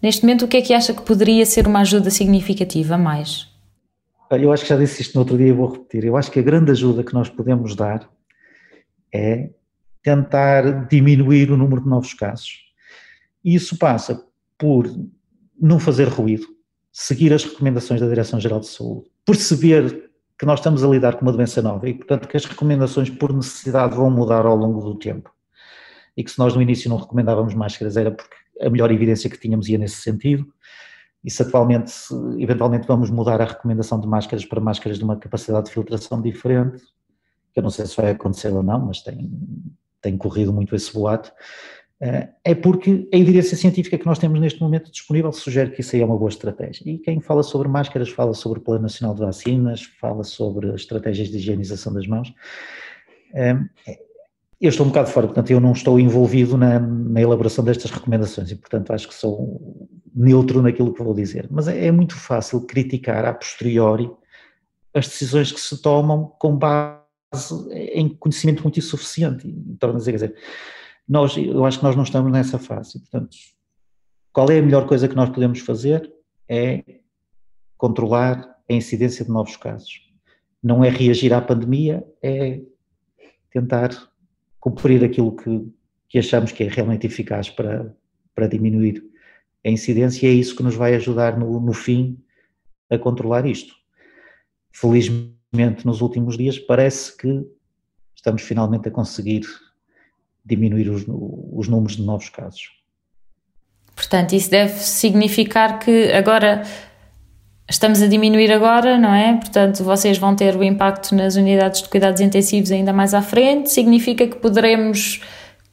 Neste 0.01 0.23
momento, 0.23 0.45
o 0.45 0.47
que 0.47 0.57
é 0.57 0.61
que 0.61 0.73
acha 0.73 0.93
que 0.93 1.01
poderia 1.01 1.45
ser 1.45 1.65
uma 1.65 1.79
ajuda 1.79 2.09
significativa 2.09 2.95
a 2.95 2.97
mais? 2.97 3.47
Eu 4.29 4.51
acho 4.51 4.63
que 4.63 4.69
já 4.69 4.77
disse 4.77 5.01
isto 5.01 5.15
no 5.15 5.21
outro 5.21 5.37
dia 5.37 5.47
e 5.47 5.53
vou 5.53 5.71
repetir. 5.71 6.03
Eu 6.03 6.17
acho 6.17 6.29
que 6.29 6.39
a 6.39 6.43
grande 6.43 6.71
ajuda 6.71 7.03
que 7.03 7.13
nós 7.13 7.29
podemos 7.29 7.75
dar 7.75 8.09
é 9.13 9.49
tentar 10.03 10.87
diminuir 10.87 11.51
o 11.51 11.57
número 11.57 11.81
de 11.81 11.87
novos 11.87 12.13
casos. 12.13 12.65
E 13.43 13.55
isso 13.55 13.77
passa 13.77 14.25
por 14.57 14.85
não 15.59 15.79
fazer 15.79 16.07
ruído, 16.07 16.45
seguir 16.99 17.31
as 17.31 17.43
recomendações 17.43 18.01
da 18.01 18.07
Direção-Geral 18.07 18.59
de 18.59 18.65
Saúde, 18.65 19.07
perceber 19.23 20.09
que 20.35 20.47
nós 20.47 20.59
estamos 20.59 20.83
a 20.83 20.87
lidar 20.87 21.15
com 21.15 21.21
uma 21.21 21.31
doença 21.31 21.61
nova 21.61 21.87
e, 21.87 21.93
portanto, 21.93 22.27
que 22.27 22.35
as 22.35 22.43
recomendações 22.43 23.07
por 23.07 23.31
necessidade 23.31 23.95
vão 23.95 24.09
mudar 24.09 24.47
ao 24.47 24.55
longo 24.55 24.81
do 24.81 24.97
tempo. 24.97 25.31
E 26.17 26.23
que 26.23 26.31
se 26.31 26.39
nós 26.39 26.55
no 26.55 26.61
início 26.61 26.89
não 26.89 26.97
recomendávamos 26.97 27.53
máscaras 27.53 27.97
era 27.97 28.09
porque 28.09 28.35
a 28.59 28.67
melhor 28.67 28.91
evidência 28.91 29.29
que 29.29 29.37
tínhamos 29.37 29.69
ia 29.69 29.77
nesse 29.77 29.97
sentido. 29.97 30.51
E 31.23 31.29
se 31.29 31.43
atualmente, 31.43 31.93
eventualmente, 32.39 32.87
vamos 32.87 33.11
mudar 33.11 33.39
a 33.41 33.45
recomendação 33.45 33.99
de 33.99 34.07
máscaras 34.07 34.43
para 34.43 34.59
máscaras 34.59 34.97
de 34.97 35.03
uma 35.03 35.17
capacidade 35.17 35.67
de 35.67 35.73
filtração 35.73 36.19
diferente, 36.19 36.81
que 37.53 37.59
eu 37.59 37.63
não 37.63 37.69
sei 37.69 37.85
se 37.85 37.95
vai 37.95 38.09
acontecer 38.09 38.51
ou 38.51 38.63
não, 38.63 38.87
mas 38.87 39.03
tem, 39.03 39.31
tem 40.01 40.17
corrido 40.17 40.51
muito 40.51 40.75
esse 40.75 40.91
boato, 40.91 41.31
é 41.99 42.53
porque 42.53 43.09
a 43.11 43.17
evidência 43.17 43.57
científica 43.57 43.97
que 43.97 44.05
nós 44.05 44.19
temos 44.19 44.39
neste 44.39 44.61
momento 44.61 44.91
disponível 44.91 45.31
sugere 45.31 45.71
que 45.71 45.81
isso 45.81 45.95
aí 45.95 46.01
é 46.01 46.05
uma 46.05 46.17
boa 46.17 46.29
estratégia. 46.29 46.83
E 46.85 46.99
quem 46.99 47.19
fala 47.19 47.41
sobre 47.41 47.67
máscaras 47.67 48.09
fala 48.09 48.33
sobre 48.33 48.59
o 48.59 48.61
Plano 48.61 48.83
Nacional 48.83 49.15
de 49.15 49.21
Vacinas, 49.21 49.83
fala 49.99 50.23
sobre 50.23 50.73
estratégias 50.75 51.29
de 51.29 51.37
higienização 51.37 51.91
das 51.93 52.05
mãos. 52.05 52.31
Eh, 53.33 53.57
eu 54.59 54.69
estou 54.69 54.85
um 54.85 54.89
bocado 54.89 55.09
fora, 55.09 55.27
portanto, 55.27 55.51
eu 55.51 55.59
não 55.59 55.71
estou 55.71 55.99
envolvido 55.99 56.57
na, 56.57 56.79
na 56.79 57.21
elaboração 57.21 57.63
destas 57.63 57.91
recomendações 57.91 58.51
e, 58.51 58.55
portanto, 58.55 58.91
acho 58.91 59.07
que 59.07 59.13
sou 59.13 59.89
neutro 60.15 60.61
naquilo 60.61 60.93
que 60.93 61.03
vou 61.03 61.13
dizer. 61.13 61.47
Mas 61.49 61.67
é, 61.67 61.87
é 61.87 61.91
muito 61.91 62.15
fácil 62.15 62.61
criticar 62.61 63.25
a 63.25 63.33
posteriori 63.33 64.09
as 64.93 65.07
decisões 65.07 65.51
que 65.51 65.59
se 65.59 65.79
tomam 65.79 66.31
com 66.39 66.55
base 66.55 66.97
em 67.93 68.09
conhecimento 68.09 68.63
muito 68.63 68.79
insuficiente. 68.79 69.47
Então, 69.47 69.91
quer 69.99 70.11
dizer, 70.11 70.35
nós, 71.07 71.37
eu 71.37 71.65
acho 71.65 71.79
que 71.79 71.83
nós 71.85 71.95
não 71.95 72.03
estamos 72.03 72.31
nessa 72.31 72.59
fase. 72.59 72.99
Portanto, 72.99 73.35
qual 74.33 74.49
é 74.51 74.59
a 74.59 74.61
melhor 74.61 74.85
coisa 74.85 75.07
que 75.07 75.15
nós 75.15 75.29
podemos 75.29 75.59
fazer? 75.59 76.11
É 76.49 76.83
controlar 77.77 78.57
a 78.69 78.73
incidência 78.73 79.23
de 79.23 79.31
novos 79.31 79.55
casos. 79.55 80.01
Não 80.61 80.83
é 80.83 80.89
reagir 80.89 81.33
à 81.33 81.41
pandemia, 81.41 82.05
é 82.21 82.61
tentar 83.51 83.89
cumprir 84.59 85.03
aquilo 85.03 85.35
que, 85.35 85.71
que 86.09 86.19
achamos 86.19 86.51
que 86.51 86.63
é 86.63 86.67
realmente 86.67 87.07
eficaz 87.07 87.49
para, 87.49 87.95
para 88.35 88.47
diminuir 88.47 89.03
a 89.65 89.69
incidência 89.69 90.25
e 90.25 90.29
é 90.29 90.33
isso 90.33 90.55
que 90.55 90.63
nos 90.63 90.75
vai 90.75 90.95
ajudar 90.95 91.37
no, 91.37 91.59
no 91.59 91.73
fim 91.73 92.21
a 92.89 92.97
controlar 92.97 93.45
isto. 93.45 93.73
Felizmente, 94.71 95.85
nos 95.85 96.01
últimos 96.01 96.37
dias, 96.37 96.59
parece 96.59 97.15
que 97.15 97.45
estamos 98.15 98.41
finalmente 98.41 98.87
a 98.87 98.91
conseguir 98.91 99.41
diminuir 100.47 100.89
os, 100.89 101.05
os 101.07 101.67
números 101.67 101.97
de 101.97 102.03
novos 102.03 102.29
casos. 102.29 102.71
Portanto, 103.95 104.33
isso 104.33 104.49
deve 104.49 104.73
significar 104.73 105.79
que 105.79 106.11
agora 106.11 106.63
estamos 107.69 108.01
a 108.01 108.07
diminuir 108.07 108.51
agora, 108.51 108.97
não 108.97 109.13
é? 109.13 109.35
Portanto, 109.37 109.83
vocês 109.83 110.17
vão 110.17 110.35
ter 110.35 110.55
o 110.55 110.63
impacto 110.63 111.15
nas 111.15 111.35
unidades 111.35 111.81
de 111.81 111.89
cuidados 111.89 112.21
intensivos 112.21 112.71
ainda 112.71 112.93
mais 112.93 113.13
à 113.13 113.21
frente. 113.21 113.71
Significa 113.71 114.27
que 114.27 114.37
poderemos 114.37 115.21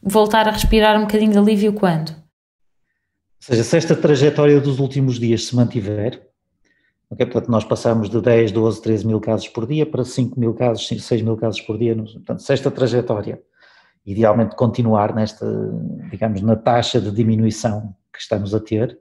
voltar 0.03 0.49
a 0.49 0.51
respirar 0.51 0.97
um 0.99 1.03
bocadinho 1.03 1.33
de 1.33 1.39
alívio 1.39 1.73
quando? 1.73 2.11
Ou 2.11 2.17
seja, 3.41 3.63
se 3.63 3.77
esta 3.77 3.95
trajetória 3.95 4.61
dos 4.61 4.81
últimos 4.81 5.19
dias 5.19 5.45
se 5.45 5.55
mantiver, 5.55 6.21
Okay? 7.15 7.27
Portanto, 7.27 7.51
nós 7.51 7.65
passamos 7.65 8.11
de 8.11 8.21
10, 8.21 8.53
12, 8.53 8.83
13 8.83 9.07
mil 9.07 9.21
casos 9.21 9.49
por 9.49 9.67
dia 9.67 9.87
para 9.87 10.05
5 10.05 10.39
mil 10.39 10.53
casos, 10.55 10.89
6 10.89 11.23
mil 11.23 11.37
casos 11.37 11.61
por 11.61 11.79
dia. 11.79 11.95
Portanto, 11.95 12.43
se 12.43 12.53
esta 12.53 12.71
trajetória 12.71 13.41
idealmente 14.07 14.57
continuar 14.57 15.15
nesta, 15.15 15.47
digamos, 16.11 16.41
na 16.43 16.57
taxa 16.57 17.01
de 17.01 17.11
diminuição 17.11 17.95
que 18.13 18.21
estamos 18.21 18.55
a 18.55 18.61
ter, 18.61 18.99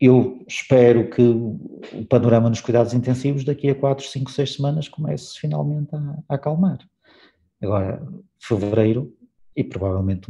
eu 0.00 0.44
espero 0.48 1.08
que 1.08 1.22
o 1.22 2.04
panorama 2.08 2.48
nos 2.48 2.60
cuidados 2.60 2.92
intensivos 2.92 3.44
daqui 3.44 3.70
a 3.70 3.74
4, 3.74 4.04
5, 4.04 4.30
6 4.30 4.54
semanas 4.54 4.88
comece 4.88 5.38
finalmente 5.38 5.94
a, 5.94 6.18
a 6.28 6.34
acalmar. 6.34 6.78
Agora, 7.62 8.02
fevereiro, 8.38 9.14
e 9.56 9.62
provavelmente 9.62 10.26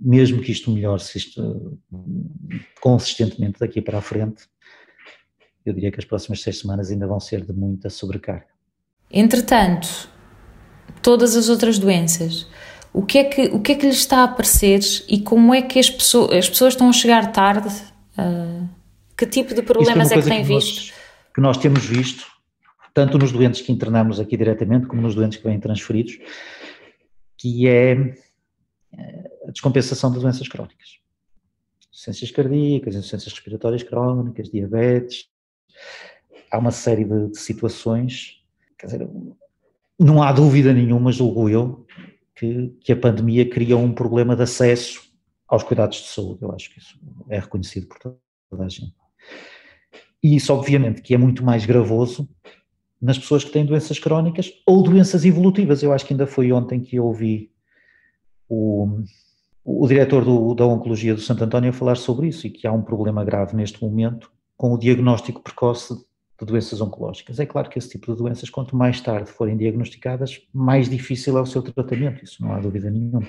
mesmo 0.00 0.40
que 0.40 0.52
isto 0.52 0.70
melhore 0.70 1.02
se 1.02 1.18
isto, 1.18 1.78
consistentemente 2.80 3.58
daqui 3.58 3.82
para 3.82 3.98
a 3.98 4.02
frente, 4.02 4.44
eu 5.64 5.74
diria 5.74 5.90
que 5.90 5.98
as 5.98 6.04
próximas 6.04 6.40
seis 6.40 6.58
semanas 6.58 6.90
ainda 6.90 7.06
vão 7.06 7.20
ser 7.20 7.44
de 7.44 7.52
muita 7.52 7.90
sobrecarga. 7.90 8.48
Entretanto, 9.10 10.08
todas 11.02 11.36
as 11.36 11.48
outras 11.48 11.78
doenças, 11.78 12.46
o 12.92 13.04
que 13.04 13.18
é 13.18 13.24
que, 13.24 13.42
o 13.48 13.60
que, 13.60 13.72
é 13.72 13.74
que 13.76 13.86
lhes 13.86 13.98
está 13.98 14.18
a 14.18 14.24
aparecer 14.24 14.80
e 15.08 15.20
como 15.20 15.54
é 15.54 15.62
que 15.62 15.78
as 15.78 15.88
pessoas, 15.88 16.32
as 16.32 16.48
pessoas 16.48 16.74
estão 16.74 16.88
a 16.88 16.92
chegar 16.92 17.32
tarde? 17.32 17.68
Uh, 18.18 18.68
que 19.16 19.26
tipo 19.26 19.54
de 19.54 19.62
problemas 19.62 20.10
é, 20.10 20.14
é, 20.14 20.22
que 20.22 20.28
têm 20.28 20.42
visto? 20.42 20.76
Nós, 20.76 20.92
que 21.34 21.40
nós 21.40 21.58
temos 21.58 21.84
visto, 21.84 22.26
tanto 22.92 23.18
nos 23.18 23.30
doentes 23.32 23.60
que 23.60 23.70
internamos 23.70 24.18
aqui 24.18 24.36
diretamente, 24.36 24.86
como 24.86 25.02
nos 25.02 25.14
doentes 25.14 25.38
que 25.38 25.44
vêm 25.46 25.60
transferidos, 25.60 26.18
que 27.36 27.68
é 27.68 27.92
eh, 28.92 29.30
a 29.48 29.50
descompensação 29.50 30.10
das 30.12 30.22
doenças 30.22 30.48
crónicas. 30.48 30.98
Insuficiências 31.90 32.30
cardíacas, 32.30 32.94
insuficiências 32.94 33.32
respiratórias 33.32 33.82
crónicas, 33.82 34.50
diabetes. 34.50 35.28
Há 36.50 36.58
uma 36.58 36.70
série 36.70 37.04
de, 37.04 37.28
de 37.28 37.38
situações, 37.38 38.42
quer 38.78 38.86
dizer, 38.86 39.08
não 40.00 40.22
há 40.22 40.32
dúvida 40.32 40.72
nenhuma, 40.72 41.12
julgo 41.12 41.50
eu, 41.50 41.86
que, 42.34 42.74
que 42.80 42.92
a 42.92 42.96
pandemia 42.96 43.48
criou 43.48 43.82
um 43.82 43.92
problema 43.92 44.34
de 44.34 44.42
acesso 44.42 45.02
aos 45.46 45.62
cuidados 45.62 45.98
de 45.98 46.08
saúde. 46.08 46.40
Eu 46.40 46.52
acho 46.52 46.72
que 46.72 46.80
isso 46.80 46.98
é 47.28 47.38
reconhecido 47.38 47.86
por 47.86 47.98
toda 47.98 48.64
a 48.64 48.68
gente. 48.68 48.94
E 50.22 50.36
isso, 50.36 50.54
obviamente, 50.54 51.02
que 51.02 51.14
é 51.14 51.18
muito 51.18 51.44
mais 51.44 51.66
gravoso 51.66 52.26
nas 53.00 53.18
pessoas 53.18 53.44
que 53.44 53.50
têm 53.50 53.66
doenças 53.66 53.98
crónicas 53.98 54.50
ou 54.66 54.82
doenças 54.82 55.24
evolutivas. 55.26 55.82
Eu 55.82 55.92
acho 55.92 56.06
que 56.06 56.14
ainda 56.14 56.26
foi 56.26 56.50
ontem 56.50 56.80
que 56.80 56.96
eu 56.96 57.04
ouvi 57.04 57.50
o, 58.48 59.02
o 59.62 59.86
diretor 59.86 60.24
do, 60.24 60.54
da 60.54 60.64
Oncologia 60.64 61.14
do 61.14 61.20
Santo 61.20 61.44
António 61.44 61.74
falar 61.74 61.96
sobre 61.96 62.28
isso 62.28 62.46
e 62.46 62.50
que 62.50 62.66
há 62.66 62.72
um 62.72 62.82
problema 62.82 63.22
grave 63.22 63.54
neste 63.54 63.82
momento 63.82 64.30
com 64.56 64.72
o 64.72 64.78
diagnóstico 64.78 65.42
precoce 65.42 65.94
de 66.40 66.52
doenças 66.52 66.80
oncológicas. 66.80 67.38
É 67.38 67.46
claro 67.46 67.68
que 67.68 67.78
esse 67.78 67.90
tipo 67.90 68.12
de 68.12 68.18
doenças, 68.18 68.48
quanto 68.50 68.76
mais 68.76 69.00
tarde 69.00 69.30
forem 69.30 69.56
diagnosticadas, 69.56 70.40
mais 70.52 70.88
difícil 70.88 71.36
é 71.38 71.40
o 71.40 71.46
seu 71.46 71.62
tratamento, 71.62 72.24
isso 72.24 72.42
não 72.42 72.52
há 72.52 72.60
dúvida 72.60 72.90
nenhuma. 72.90 73.28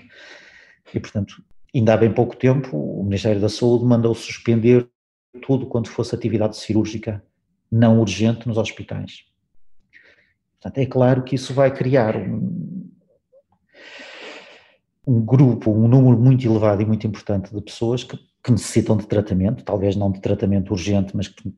E, 0.93 0.99
portanto, 0.99 1.43
ainda 1.73 1.93
há 1.93 1.97
bem 1.97 2.13
pouco 2.13 2.35
tempo, 2.35 2.77
o 2.77 3.03
Ministério 3.03 3.41
da 3.41 3.49
Saúde 3.49 3.85
mandou 3.85 4.13
suspender 4.13 4.87
tudo 5.41 5.65
quanto 5.65 5.89
fosse 5.89 6.13
atividade 6.13 6.57
cirúrgica 6.57 7.23
não 7.71 7.99
urgente 7.99 8.47
nos 8.47 8.57
hospitais. 8.57 9.25
Portanto, 10.59 10.77
é 10.77 10.85
claro 10.85 11.23
que 11.23 11.35
isso 11.35 11.53
vai 11.53 11.73
criar 11.73 12.15
um, 12.17 12.91
um 15.07 15.23
grupo, 15.23 15.71
um 15.71 15.87
número 15.87 16.19
muito 16.19 16.45
elevado 16.45 16.81
e 16.81 16.85
muito 16.85 17.07
importante 17.07 17.53
de 17.53 17.61
pessoas 17.61 18.03
que, 18.03 18.17
que 18.43 18.51
necessitam 18.51 18.97
de 18.97 19.07
tratamento, 19.07 19.63
talvez 19.63 19.95
não 19.95 20.11
de 20.11 20.21
tratamento 20.21 20.71
urgente, 20.71 21.15
mas 21.15 21.27
que, 21.27 21.51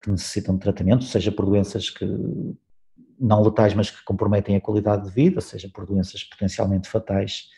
que 0.00 0.10
necessitam 0.10 0.54
de 0.54 0.60
tratamento, 0.62 1.04
seja 1.04 1.30
por 1.30 1.44
doenças 1.44 1.90
que 1.90 2.06
não 3.18 3.42
letais, 3.42 3.74
mas 3.74 3.90
que 3.90 4.02
comprometem 4.02 4.56
a 4.56 4.60
qualidade 4.60 5.04
de 5.04 5.10
vida, 5.10 5.40
seja 5.40 5.68
por 5.68 5.84
doenças 5.84 6.24
potencialmente 6.24 6.88
fatais, 6.88 7.48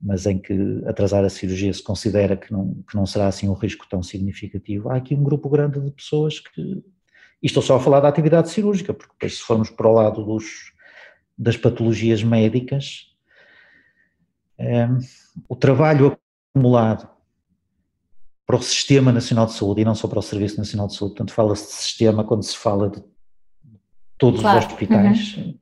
mas 0.00 0.26
em 0.26 0.38
que 0.38 0.82
atrasar 0.86 1.24
a 1.24 1.30
cirurgia 1.30 1.72
se 1.72 1.82
considera 1.82 2.36
que 2.36 2.52
não, 2.52 2.74
que 2.88 2.94
não 2.94 3.06
será 3.06 3.26
assim 3.26 3.48
um 3.48 3.54
risco 3.54 3.86
tão 3.88 4.02
significativo. 4.02 4.90
Há 4.90 4.96
aqui 4.96 5.14
um 5.14 5.22
grupo 5.22 5.48
grande 5.48 5.80
de 5.80 5.90
pessoas 5.90 6.38
que. 6.38 6.84
E 7.42 7.46
estou 7.46 7.62
só 7.62 7.76
a 7.76 7.80
falar 7.80 8.00
da 8.00 8.08
atividade 8.08 8.50
cirúrgica, 8.50 8.92
porque 8.92 9.12
depois, 9.14 9.38
se 9.38 9.42
formos 9.42 9.70
para 9.70 9.88
o 9.88 9.92
lado 9.92 10.22
dos, 10.22 10.74
das 11.36 11.56
patologias 11.56 12.22
médicas, 12.22 13.14
é, 14.58 14.86
o 15.48 15.56
trabalho 15.56 16.18
acumulado 16.54 17.08
para 18.50 18.58
o 18.58 18.62
Sistema 18.62 19.12
Nacional 19.12 19.46
de 19.46 19.52
Saúde 19.52 19.82
e 19.82 19.84
não 19.84 19.94
só 19.94 20.08
para 20.08 20.18
o 20.18 20.22
Serviço 20.22 20.58
Nacional 20.58 20.88
de 20.88 20.96
Saúde, 20.96 21.14
portanto 21.14 21.32
fala-se 21.32 21.66
de 21.66 21.72
sistema 21.72 22.24
quando 22.24 22.42
se 22.42 22.56
fala 22.56 22.90
de 22.90 23.00
todos 24.18 24.40
claro. 24.40 24.58
os 24.58 24.66
hospitais, 24.66 25.36
uhum. 25.36 25.58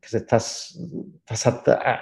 quer 0.00 0.06
dizer, 0.06 0.22
está-se, 0.22 0.76
está-se 1.20 1.48
a, 1.70 2.00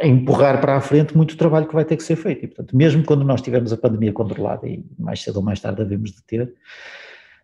a, 0.00 0.06
empurrar 0.06 0.60
para 0.60 0.76
a 0.76 0.80
frente 0.80 1.16
muito 1.16 1.36
trabalho 1.36 1.66
que 1.66 1.74
vai 1.74 1.84
ter 1.84 1.96
que 1.96 2.04
ser 2.04 2.14
feito 2.14 2.44
e 2.44 2.46
portanto 2.46 2.76
mesmo 2.76 3.04
quando 3.04 3.24
nós 3.24 3.42
tivermos 3.42 3.72
a 3.72 3.76
pandemia 3.76 4.12
controlada 4.12 4.68
e 4.68 4.84
mais 4.96 5.20
cedo 5.20 5.38
ou 5.38 5.42
mais 5.42 5.58
tarde 5.58 5.82
devemos 5.82 6.12
de 6.12 6.22
ter, 6.22 6.54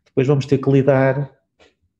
depois 0.04 0.28
vamos 0.28 0.46
ter 0.46 0.58
que 0.58 0.70
lidar 0.70 1.32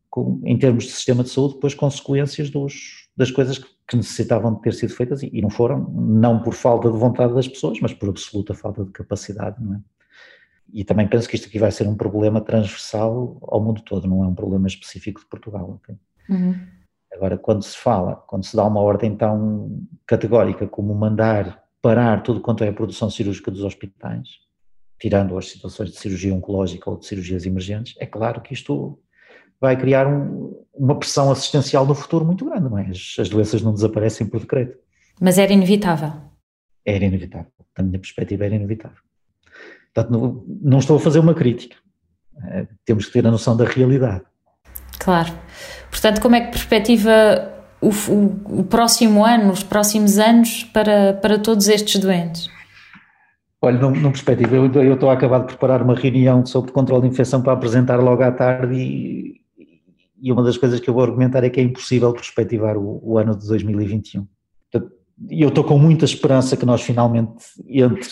com, 0.08 0.40
em 0.44 0.56
termos 0.56 0.84
de 0.84 0.92
sistema 0.92 1.24
de 1.24 1.30
saúde, 1.30 1.54
depois 1.54 1.74
consequências 1.74 2.50
dos, 2.50 3.01
das 3.16 3.30
coisas 3.30 3.58
que, 3.58 3.72
necessitavam 3.94 4.54
de 4.54 4.62
ter 4.62 4.72
sido 4.72 4.94
feitas 4.94 5.22
e, 5.22 5.30
e, 5.30 5.42
não 5.42 5.50
foram, 5.50 5.80
não 5.90 6.40
por 6.40 6.54
falta 6.54 6.90
de 6.90 6.96
vontade 6.96 7.34
das 7.34 7.46
pessoas, 7.46 7.78
mas 7.78 7.92
por 7.92 8.08
absoluta 8.08 8.54
falta 8.54 8.84
de 8.86 8.90
capacidade, 8.90 9.62
não 9.62 9.74
é? 9.74 9.80
E 10.72 10.82
também 10.82 11.06
penso 11.06 11.28
que 11.28 11.36
isto 11.36 11.46
aqui 11.46 11.58
vai 11.58 11.70
ser 11.70 11.86
um 11.86 11.94
problema 11.94 12.40
transversal 12.40 13.36
ao 13.42 13.62
mundo 13.62 13.82
todo, 13.82 14.08
não 14.08 14.24
é 14.24 14.26
um 14.26 14.34
problema 14.34 14.66
específico 14.66 15.20
de 15.20 15.26
Portugal. 15.26 15.78
Okay? 15.82 15.96
Uhum. 16.30 16.54
Agora, 17.12 17.36
quando 17.36 17.62
se 17.62 17.76
fala, 17.76 18.16
quando 18.26 18.44
se 18.44 18.56
dá 18.56 18.64
uma 18.64 18.80
ordem 18.80 19.14
tão 19.14 19.86
categórica 20.06 20.66
como 20.66 20.94
mandar 20.94 21.62
parar 21.82 22.22
tudo 22.22 22.40
quanto 22.40 22.64
é 22.64 22.68
a 22.68 22.72
produção 22.72 23.10
cirúrgica 23.10 23.50
dos 23.50 23.64
hospitais, 23.64 24.28
tirando 24.98 25.36
as 25.36 25.50
situações 25.50 25.90
de 25.90 25.98
cirurgia 25.98 26.32
oncológica 26.32 26.88
ou 26.88 26.96
de 26.96 27.04
cirurgias 27.04 27.44
emergentes, 27.44 27.94
é 27.98 28.06
claro 28.06 28.40
que 28.40 28.54
isto 28.54 28.98
vai 29.62 29.76
criar 29.76 30.08
um, 30.08 30.60
uma 30.74 30.98
pressão 30.98 31.30
assistencial 31.30 31.86
no 31.86 31.94
futuro 31.94 32.24
muito 32.24 32.44
grande, 32.44 32.68
não 32.68 32.76
é? 32.76 32.90
As, 32.90 33.14
as, 33.20 33.28
doenças 33.28 33.62
não 33.62 33.72
desaparecem 33.72 34.26
por 34.26 34.40
decreto. 34.40 34.76
Mas 35.20 35.38
era 35.38 35.52
inevitável. 35.52 36.12
Era 36.84 37.04
inevitável. 37.04 37.46
Da 37.76 37.84
minha 37.84 38.00
perspectiva, 38.00 38.44
era 38.44 38.56
inevitável. 38.56 38.98
Portanto, 39.94 40.12
não, 40.12 40.44
não 40.60 40.78
estou 40.78 40.96
a 40.96 41.00
fazer 41.00 41.20
uma 41.20 41.32
crítica. 41.32 41.76
É, 42.44 42.66
temos 42.84 43.06
que 43.06 43.12
ter 43.12 43.24
a 43.24 43.30
noção 43.30 43.56
da 43.56 43.64
realidade. 43.64 44.24
Claro. 44.98 45.32
Portanto, 45.90 46.20
como 46.20 46.34
é 46.34 46.40
que 46.40 46.50
perspectiva 46.50 47.12
o, 47.80 47.88
o, 47.88 48.60
o 48.60 48.64
próximo 48.64 49.24
ano, 49.24 49.52
os 49.52 49.62
próximos 49.62 50.18
anos 50.18 50.64
para, 50.64 51.14
para 51.14 51.38
todos 51.38 51.68
estes 51.68 52.00
doentes? 52.00 52.50
Olha, 53.60 53.78
numa 53.78 54.10
perspectiva, 54.10 54.56
eu, 54.56 54.72
eu, 54.72 54.94
estou 54.94 55.08
a 55.08 55.12
acabar 55.12 55.38
de 55.38 55.46
preparar 55.46 55.82
uma 55.82 55.94
reunião 55.94 56.44
sobre 56.44 56.72
controle 56.72 57.02
de 57.02 57.08
infecção 57.08 57.40
para 57.40 57.52
apresentar 57.52 58.00
logo 58.00 58.20
à 58.20 58.32
tarde 58.32 58.74
e, 58.74 59.41
e 60.22 60.30
uma 60.30 60.44
das 60.44 60.56
coisas 60.56 60.78
que 60.78 60.88
eu 60.88 60.94
vou 60.94 61.02
argumentar 61.02 61.42
é 61.42 61.50
que 61.50 61.58
é 61.58 61.64
impossível 61.64 62.12
perspectivar 62.12 62.76
o, 62.76 63.00
o 63.02 63.18
ano 63.18 63.36
de 63.36 63.46
2021. 63.48 64.26
E 65.28 65.42
eu 65.42 65.48
estou 65.48 65.64
com 65.64 65.76
muita 65.76 66.04
esperança 66.04 66.56
que 66.56 66.64
nós 66.64 66.80
finalmente, 66.80 67.44
entre 67.68 68.08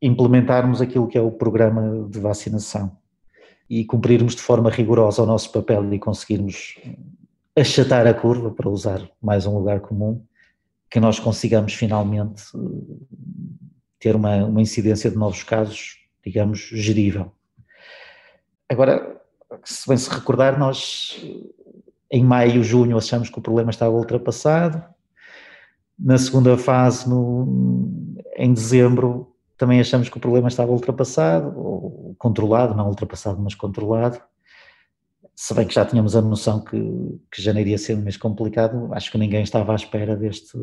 implementarmos 0.00 0.80
aquilo 0.80 1.06
que 1.06 1.18
é 1.18 1.20
o 1.20 1.30
programa 1.30 2.08
de 2.10 2.18
vacinação 2.18 2.96
e 3.68 3.84
cumprirmos 3.84 4.34
de 4.34 4.42
forma 4.42 4.70
rigorosa 4.70 5.22
o 5.22 5.26
nosso 5.26 5.52
papel 5.52 5.92
e 5.92 5.98
conseguirmos 5.98 6.78
achatar 7.56 8.06
a 8.06 8.14
curva, 8.14 8.50
para 8.50 8.68
usar 8.68 9.08
mais 9.22 9.46
um 9.46 9.56
lugar 9.56 9.80
comum, 9.80 10.24
que 10.90 10.98
nós 10.98 11.18
consigamos 11.18 11.72
finalmente 11.74 12.42
eh, 12.54 13.04
ter 13.98 14.16
uma, 14.16 14.44
uma 14.44 14.60
incidência 14.60 15.10
de 15.10 15.16
novos 15.16 15.42
casos, 15.42 15.98
digamos, 16.24 16.58
gerível. 16.72 17.32
Agora, 18.68 19.23
se 19.64 19.88
bem 19.88 19.96
se 19.96 20.10
recordar, 20.10 20.58
nós 20.58 21.20
em 22.10 22.22
maio, 22.22 22.62
junho 22.62 22.96
achamos 22.96 23.28
que 23.28 23.38
o 23.38 23.42
problema 23.42 23.70
estava 23.70 23.92
ultrapassado. 23.92 24.82
Na 25.98 26.16
segunda 26.16 26.56
fase, 26.56 27.08
no, 27.08 28.14
em 28.36 28.52
dezembro, 28.52 29.34
também 29.56 29.80
achamos 29.80 30.08
que 30.08 30.16
o 30.16 30.20
problema 30.20 30.46
estava 30.46 30.70
ultrapassado, 30.70 31.58
ou 31.58 32.14
controlado, 32.16 32.74
não 32.74 32.88
ultrapassado, 32.88 33.40
mas 33.40 33.54
controlado. 33.54 34.20
Se 35.34 35.52
bem 35.54 35.66
que 35.66 35.74
já 35.74 35.84
tínhamos 35.84 36.14
a 36.14 36.22
noção 36.22 36.62
que, 36.62 36.78
que 37.32 37.42
janeiro 37.42 37.70
ia 37.70 37.78
ser 37.78 37.96
um 37.96 38.02
mês 38.02 38.16
complicado, 38.16 38.88
acho 38.92 39.10
que 39.10 39.18
ninguém 39.18 39.42
estava 39.42 39.72
à 39.72 39.74
espera 39.74 40.16
deste, 40.16 40.56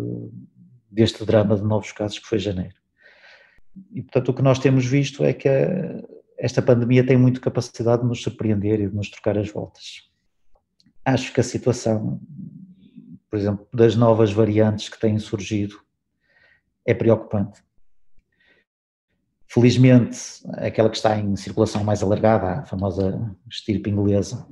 deste 0.90 1.26
drama 1.26 1.58
de 1.58 1.64
novos 1.64 1.92
casos 1.92 2.20
que 2.20 2.28
foi 2.28 2.40
janeiro. 2.40 2.76
E 3.94 4.02
portanto 4.02 4.30
o 4.30 4.34
que 4.34 4.42
nós 4.42 4.60
temos 4.60 4.86
visto 4.86 5.24
é 5.26 5.34
que 5.34 5.50
a, 5.50 6.02
esta 6.42 6.60
pandemia 6.60 7.06
tem 7.06 7.16
muito 7.16 7.40
capacidade 7.40 8.02
de 8.02 8.08
nos 8.08 8.24
surpreender 8.24 8.82
e 8.82 8.90
de 8.90 8.96
nos 8.96 9.12
trocar 9.12 9.38
as 9.38 9.48
voltas. 9.52 10.10
Acho 11.06 11.32
que 11.32 11.40
a 11.40 11.44
situação, 11.44 12.20
por 13.30 13.38
exemplo, 13.38 13.68
das 13.72 13.96
novas 13.96 14.34
variantes 14.34 14.90
que 14.90 15.00
têm 15.00 15.20
surgido 15.20 15.80
é 16.84 16.96
preocupante. 16.96 17.62
Felizmente, 19.48 20.18
aquela 20.54 20.90
que 20.90 20.96
está 20.96 21.16
em 21.16 21.36
circulação 21.36 21.84
mais 21.84 22.02
alargada, 22.02 22.62
a 22.62 22.66
famosa 22.66 23.36
estirpe 23.48 23.92
inglesa, 23.92 24.48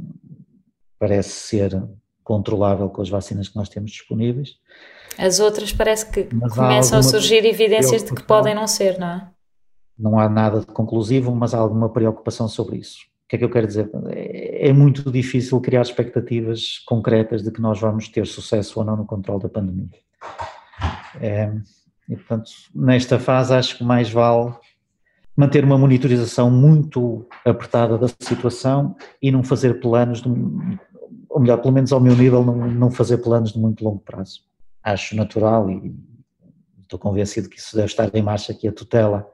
parece 1.00 1.32
ser 1.32 1.84
controlável 2.24 2.88
com 2.90 3.02
as 3.02 3.10
vacinas 3.10 3.50
que 3.50 3.56
nós 3.56 3.68
temos 3.68 3.90
disponíveis. 3.90 4.60
As 5.18 5.40
outras 5.40 5.74
parece 5.74 6.06
que 6.12 6.30
mas 6.36 6.54
começam 6.54 7.00
a 7.00 7.04
surgir 7.04 7.44
evidências 7.46 8.04
de 8.04 8.14
que 8.14 8.22
podem 8.22 8.54
não 8.54 8.68
ser, 8.68 9.00
não 9.00 9.08
é? 9.08 9.39
Não 10.00 10.18
há 10.18 10.30
nada 10.30 10.62
de 10.62 10.68
conclusivo, 10.68 11.36
mas 11.36 11.54
há 11.54 11.58
alguma 11.58 11.90
preocupação 11.90 12.48
sobre 12.48 12.78
isso. 12.78 13.00
O 13.26 13.30
que 13.30 13.36
é 13.36 13.40
que 13.40 13.46
eu 13.46 13.50
quero 13.50 13.68
dizer? 13.68 13.90
É, 14.08 14.70
é 14.70 14.74
muito 14.74 15.12
difícil 15.12 15.60
criar 15.60 15.82
expectativas 15.82 16.80
concretas 16.88 17.44
de 17.44 17.52
que 17.52 17.62
nós 17.62 17.80
vamos 17.80 18.08
ter 18.08 18.26
sucesso 18.26 18.80
ou 18.80 18.86
não 18.86 18.96
no 18.96 19.06
controle 19.06 19.44
da 19.44 19.50
pandemia. 19.50 19.90
É, 21.20 21.52
e, 22.08 22.16
portanto, 22.16 22.50
nesta 22.74 23.20
fase 23.20 23.54
acho 23.54 23.78
que 23.78 23.84
mais 23.84 24.10
vale 24.10 24.54
manter 25.36 25.64
uma 25.64 25.78
monitorização 25.78 26.50
muito 26.50 27.26
apertada 27.46 27.98
da 27.98 28.08
situação 28.20 28.96
e 29.22 29.32
não 29.32 29.44
fazer 29.44 29.80
planos, 29.80 30.22
de, 30.22 30.30
ou 31.30 31.40
melhor, 31.40 31.58
pelo 31.58 31.74
menos 31.74 31.94
ao 31.94 32.02
meu 32.02 32.16
nível, 32.16 32.44
não, 32.44 32.56
não 32.68 32.92
fazer 32.92 33.20
planos 33.20 33.54
de 33.54 33.60
muito 33.60 33.84
longo 33.84 34.00
prazo. 34.00 34.42
Acho 34.84 35.16
natural 35.16 35.70
e 35.70 35.96
estou 36.82 36.98
convencido 36.98 37.48
que 37.48 37.60
isso 37.60 37.76
deve 37.76 37.88
estar 37.88 38.10
em 38.14 38.22
marcha, 38.24 38.54
que 38.54 38.68
a 38.68 38.72
tutela 38.72 39.30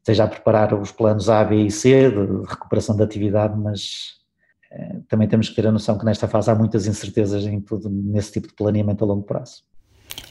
esteja 0.00 0.24
a 0.24 0.28
preparar 0.28 0.74
os 0.74 0.90
planos 0.90 1.28
A, 1.28 1.44
B 1.44 1.66
e 1.66 1.70
C 1.70 2.10
de 2.10 2.48
recuperação 2.48 2.96
da 2.96 3.04
atividade, 3.04 3.58
mas 3.58 4.18
eh, 4.72 5.00
também 5.08 5.28
temos 5.28 5.48
que 5.48 5.54
ter 5.54 5.66
a 5.66 5.72
noção 5.72 5.96
que 5.96 6.04
nesta 6.04 6.26
fase 6.26 6.50
há 6.50 6.54
muitas 6.54 6.86
incertezas 6.86 7.44
em 7.44 7.60
tudo, 7.60 7.88
nesse 7.90 8.32
tipo 8.32 8.48
de 8.48 8.54
planeamento 8.54 9.04
a 9.04 9.06
longo 9.06 9.22
prazo. 9.22 9.62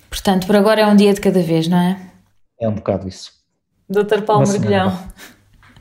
Portanto, 0.10 0.48
por 0.48 0.56
agora 0.56 0.82
é 0.82 0.88
um 0.88 0.96
dia 0.96 1.14
de 1.14 1.22
cada 1.22 1.42
vez, 1.42 1.68
não 1.68 1.78
é? 1.78 2.00
É 2.60 2.68
um 2.68 2.76
bocado 2.76 3.08
isso. 3.08 3.32
Doutor 3.88 4.24
Paulo 4.24 4.44
Uma 4.44 4.52
Mergulhão. 4.52 4.90
Semana. 4.90 5.14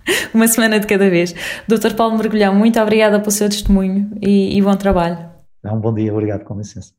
Uma 0.33 0.49
semana 0.49 0.81
de 0.81 0.87
cada 0.87 1.11
vez. 1.11 1.35
Doutor 1.67 1.95
Paulo 1.95 2.17
Mergulhão, 2.17 2.55
muito 2.55 2.81
obrigada 2.81 3.21
pelo 3.21 3.31
seu 3.31 3.49
testemunho 3.49 4.11
e, 4.23 4.57
e 4.57 4.63
bom 4.63 4.75
trabalho. 4.75 5.29
É 5.65 5.71
um 5.71 5.81
bom 5.81 5.93
dia, 5.93 6.13
obrigado, 6.13 6.45
com 6.45 6.57
licença. 6.57 6.95